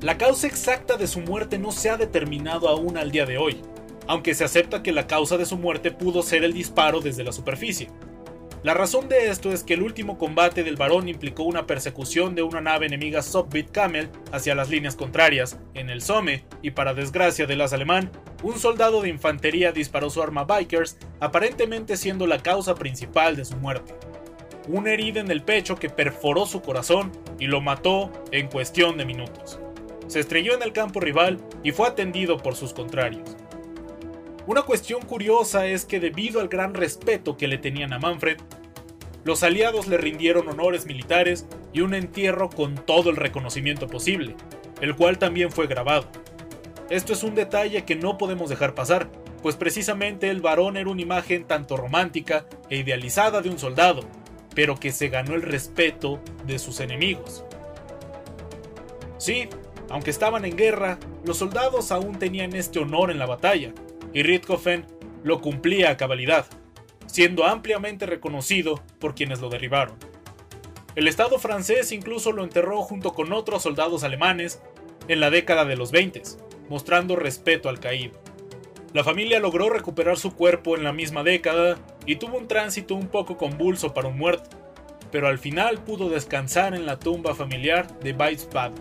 La 0.00 0.18
causa 0.18 0.46
exacta 0.46 0.96
de 0.96 1.06
su 1.06 1.20
muerte 1.20 1.58
no 1.58 1.72
se 1.72 1.90
ha 1.90 1.96
determinado 1.96 2.68
aún 2.68 2.96
al 2.96 3.10
día 3.10 3.24
de 3.24 3.38
hoy, 3.38 3.62
aunque 4.06 4.34
se 4.34 4.44
acepta 4.44 4.82
que 4.82 4.92
la 4.92 5.06
causa 5.06 5.36
de 5.36 5.46
su 5.46 5.56
muerte 5.56 5.90
pudo 5.90 6.22
ser 6.22 6.44
el 6.44 6.52
disparo 6.52 7.00
desde 7.00 7.24
la 7.24 7.32
superficie. 7.32 7.88
La 8.62 8.74
razón 8.74 9.08
de 9.08 9.28
esto 9.28 9.50
es 9.50 9.64
que 9.64 9.74
el 9.74 9.82
último 9.82 10.18
combate 10.18 10.62
del 10.62 10.76
varón 10.76 11.08
implicó 11.08 11.42
una 11.42 11.66
persecución 11.66 12.36
de 12.36 12.42
una 12.42 12.60
nave 12.60 12.86
enemiga 12.86 13.20
Subbeat 13.20 13.72
Camel 13.72 14.08
hacia 14.30 14.54
las 14.54 14.70
líneas 14.70 14.94
contrarias, 14.94 15.58
en 15.74 15.90
el 15.90 16.00
Somme, 16.00 16.44
y 16.62 16.70
para 16.70 16.94
desgracia 16.94 17.46
del 17.46 17.60
as 17.60 17.72
alemán, 17.72 18.12
un 18.44 18.60
soldado 18.60 19.02
de 19.02 19.08
infantería 19.08 19.72
disparó 19.72 20.10
su 20.10 20.22
arma 20.22 20.44
Bikers, 20.44 20.96
aparentemente 21.18 21.96
siendo 21.96 22.28
la 22.28 22.40
causa 22.40 22.76
principal 22.76 23.34
de 23.34 23.44
su 23.44 23.56
muerte. 23.56 23.94
Una 24.68 24.92
herida 24.92 25.18
en 25.18 25.32
el 25.32 25.42
pecho 25.42 25.74
que 25.74 25.90
perforó 25.90 26.46
su 26.46 26.62
corazón 26.62 27.10
y 27.40 27.48
lo 27.48 27.60
mató 27.60 28.12
en 28.30 28.46
cuestión 28.46 28.96
de 28.96 29.04
minutos. 29.04 29.58
Se 30.06 30.20
estrelló 30.20 30.54
en 30.54 30.62
el 30.62 30.72
campo 30.72 31.00
rival 31.00 31.40
y 31.64 31.72
fue 31.72 31.88
atendido 31.88 32.36
por 32.36 32.54
sus 32.54 32.72
contrarios. 32.72 33.36
Una 34.46 34.62
cuestión 34.62 35.02
curiosa 35.02 35.66
es 35.66 35.84
que 35.84 36.00
debido 36.00 36.40
al 36.40 36.48
gran 36.48 36.74
respeto 36.74 37.36
que 37.36 37.46
le 37.46 37.58
tenían 37.58 37.92
a 37.92 38.00
Manfred, 38.00 38.38
los 39.22 39.44
aliados 39.44 39.86
le 39.86 39.98
rindieron 39.98 40.48
honores 40.48 40.84
militares 40.84 41.46
y 41.72 41.80
un 41.80 41.94
entierro 41.94 42.50
con 42.50 42.74
todo 42.74 43.10
el 43.10 43.16
reconocimiento 43.16 43.86
posible, 43.86 44.34
el 44.80 44.96
cual 44.96 45.18
también 45.18 45.52
fue 45.52 45.68
grabado. 45.68 46.08
Esto 46.90 47.12
es 47.12 47.22
un 47.22 47.36
detalle 47.36 47.84
que 47.84 47.94
no 47.94 48.18
podemos 48.18 48.50
dejar 48.50 48.74
pasar, 48.74 49.08
pues 49.42 49.54
precisamente 49.54 50.28
el 50.28 50.40
varón 50.40 50.76
era 50.76 50.90
una 50.90 51.02
imagen 51.02 51.44
tanto 51.44 51.76
romántica 51.76 52.44
e 52.68 52.78
idealizada 52.78 53.42
de 53.42 53.48
un 53.48 53.60
soldado, 53.60 54.00
pero 54.56 54.74
que 54.74 54.90
se 54.90 55.08
ganó 55.08 55.34
el 55.34 55.42
respeto 55.42 56.20
de 56.46 56.58
sus 56.58 56.80
enemigos. 56.80 57.44
Sí, 59.18 59.48
aunque 59.88 60.10
estaban 60.10 60.44
en 60.44 60.56
guerra, 60.56 60.98
los 61.24 61.38
soldados 61.38 61.92
aún 61.92 62.18
tenían 62.18 62.56
este 62.56 62.80
honor 62.80 63.12
en 63.12 63.20
la 63.20 63.26
batalla, 63.26 63.72
y 64.12 64.22
Richthofen 64.22 64.86
lo 65.22 65.40
cumplía 65.40 65.90
a 65.90 65.96
cabalidad, 65.96 66.46
siendo 67.06 67.44
ampliamente 67.44 68.06
reconocido 68.06 68.82
por 68.98 69.14
quienes 69.14 69.40
lo 69.40 69.48
derribaron. 69.48 69.96
El 70.94 71.08
Estado 71.08 71.38
francés 71.38 71.92
incluso 71.92 72.32
lo 72.32 72.44
enterró 72.44 72.82
junto 72.82 73.14
con 73.14 73.32
otros 73.32 73.62
soldados 73.62 74.04
alemanes 74.04 74.60
en 75.08 75.20
la 75.20 75.30
década 75.30 75.64
de 75.64 75.76
los 75.76 75.90
20, 75.90 76.22
mostrando 76.68 77.16
respeto 77.16 77.68
al 77.68 77.80
caído. 77.80 78.20
La 78.92 79.04
familia 79.04 79.40
logró 79.40 79.70
recuperar 79.70 80.18
su 80.18 80.34
cuerpo 80.34 80.76
en 80.76 80.84
la 80.84 80.92
misma 80.92 81.22
década 81.22 81.78
y 82.04 82.16
tuvo 82.16 82.36
un 82.36 82.46
tránsito 82.46 82.94
un 82.94 83.08
poco 83.08 83.38
convulso 83.38 83.94
para 83.94 84.08
un 84.08 84.18
muerto, 84.18 84.50
pero 85.10 85.28
al 85.28 85.38
final 85.38 85.82
pudo 85.82 86.10
descansar 86.10 86.74
en 86.74 86.84
la 86.84 86.98
tumba 86.98 87.34
familiar 87.34 87.98
de 88.00 88.12
Weissbad. 88.12 88.72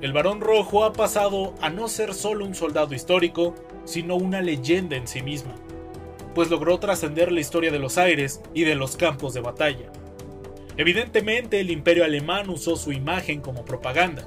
El 0.00 0.14
Barón 0.14 0.40
Rojo 0.40 0.84
ha 0.84 0.94
pasado 0.94 1.54
a 1.60 1.68
no 1.68 1.86
ser 1.86 2.14
solo 2.14 2.46
un 2.46 2.54
soldado 2.54 2.94
histórico, 2.94 3.54
sino 3.84 4.16
una 4.16 4.40
leyenda 4.40 4.96
en 4.96 5.06
sí 5.06 5.20
misma, 5.20 5.54
pues 6.34 6.48
logró 6.48 6.78
trascender 6.78 7.30
la 7.30 7.40
historia 7.40 7.70
de 7.70 7.78
los 7.78 7.98
aires 7.98 8.40
y 8.54 8.64
de 8.64 8.76
los 8.76 8.96
campos 8.96 9.34
de 9.34 9.42
batalla. 9.42 9.92
Evidentemente 10.78 11.60
el 11.60 11.70
imperio 11.70 12.04
alemán 12.04 12.48
usó 12.48 12.76
su 12.76 12.92
imagen 12.92 13.42
como 13.42 13.66
propaganda, 13.66 14.26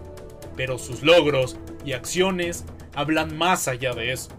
pero 0.56 0.78
sus 0.78 1.02
logros 1.02 1.58
y 1.84 1.94
acciones 1.94 2.66
hablan 2.94 3.36
más 3.36 3.68
allá 3.68 3.94
de 3.94 4.12
eso. 4.12 4.30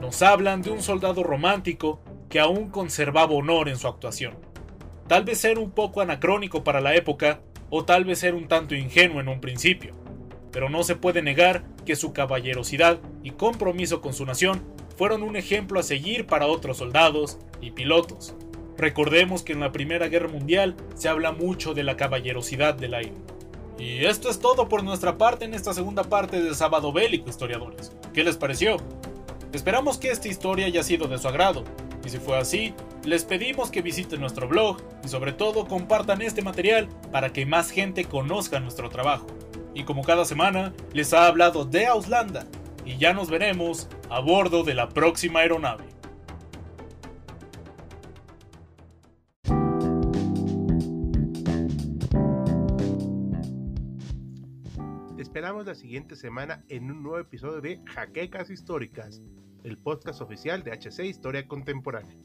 Nos 0.00 0.22
hablan 0.22 0.62
de 0.62 0.70
un 0.70 0.80
soldado 0.80 1.24
romántico 1.24 2.00
que 2.28 2.38
aún 2.38 2.70
conservaba 2.70 3.32
honor 3.32 3.68
en 3.68 3.78
su 3.78 3.88
actuación. 3.88 4.36
Tal 5.08 5.24
vez 5.24 5.44
era 5.44 5.58
un 5.58 5.72
poco 5.72 6.02
anacrónico 6.02 6.62
para 6.62 6.80
la 6.80 6.94
época, 6.94 7.40
o 7.68 7.84
tal 7.84 8.04
vez 8.04 8.22
era 8.22 8.36
un 8.36 8.46
tanto 8.46 8.76
ingenuo 8.76 9.20
en 9.20 9.28
un 9.28 9.40
principio, 9.40 10.03
pero 10.54 10.70
no 10.70 10.84
se 10.84 10.94
puede 10.94 11.20
negar 11.20 11.64
que 11.84 11.96
su 11.96 12.12
caballerosidad 12.12 13.00
y 13.24 13.32
compromiso 13.32 14.00
con 14.00 14.14
su 14.14 14.24
nación 14.24 14.62
fueron 14.96 15.24
un 15.24 15.34
ejemplo 15.34 15.80
a 15.80 15.82
seguir 15.82 16.26
para 16.26 16.46
otros 16.46 16.76
soldados 16.76 17.38
y 17.60 17.72
pilotos. 17.72 18.36
Recordemos 18.78 19.42
que 19.42 19.52
en 19.52 19.58
la 19.58 19.72
Primera 19.72 20.06
Guerra 20.06 20.28
Mundial 20.28 20.76
se 20.94 21.08
habla 21.08 21.32
mucho 21.32 21.74
de 21.74 21.82
la 21.82 21.96
caballerosidad 21.96 22.74
del 22.74 22.94
aire. 22.94 23.16
Y 23.80 24.04
esto 24.04 24.30
es 24.30 24.38
todo 24.38 24.68
por 24.68 24.84
nuestra 24.84 25.18
parte 25.18 25.44
en 25.44 25.54
esta 25.54 25.74
segunda 25.74 26.04
parte 26.04 26.40
de 26.40 26.54
Sábado 26.54 26.92
Bélico, 26.92 27.28
historiadores. 27.28 27.90
¿Qué 28.12 28.22
les 28.22 28.36
pareció? 28.36 28.76
Esperamos 29.52 29.98
que 29.98 30.12
esta 30.12 30.28
historia 30.28 30.66
haya 30.66 30.84
sido 30.84 31.08
de 31.08 31.18
su 31.18 31.26
agrado, 31.26 31.64
y 32.04 32.10
si 32.10 32.18
fue 32.18 32.38
así, 32.38 32.74
les 33.04 33.24
pedimos 33.24 33.72
que 33.72 33.82
visiten 33.82 34.20
nuestro 34.20 34.46
blog 34.46 34.76
y 35.04 35.08
sobre 35.08 35.32
todo 35.32 35.66
compartan 35.66 36.22
este 36.22 36.42
material 36.42 36.88
para 37.10 37.32
que 37.32 37.44
más 37.44 37.70
gente 37.70 38.04
conozca 38.04 38.60
nuestro 38.60 38.88
trabajo. 38.88 39.26
Y 39.74 39.84
como 39.84 40.02
cada 40.02 40.24
semana, 40.24 40.72
les 40.92 41.12
ha 41.12 41.26
hablado 41.26 41.64
de 41.64 41.86
Auslanda, 41.86 42.46
y 42.84 42.96
ya 42.96 43.12
nos 43.12 43.28
veremos 43.28 43.88
a 44.08 44.20
bordo 44.20 44.62
de 44.62 44.74
la 44.74 44.88
próxima 44.88 45.40
aeronave. 45.40 45.94
esperamos 55.34 55.66
la 55.66 55.74
siguiente 55.74 56.14
semana 56.14 56.64
en 56.68 56.92
un 56.92 57.02
nuevo 57.02 57.18
episodio 57.18 57.60
de 57.60 57.80
Jaquecas 57.86 58.50
Históricas, 58.50 59.20
el 59.64 59.76
podcast 59.78 60.20
oficial 60.20 60.62
de 60.62 60.70
HC 60.70 61.06
Historia 61.06 61.48
Contemporánea. 61.48 62.16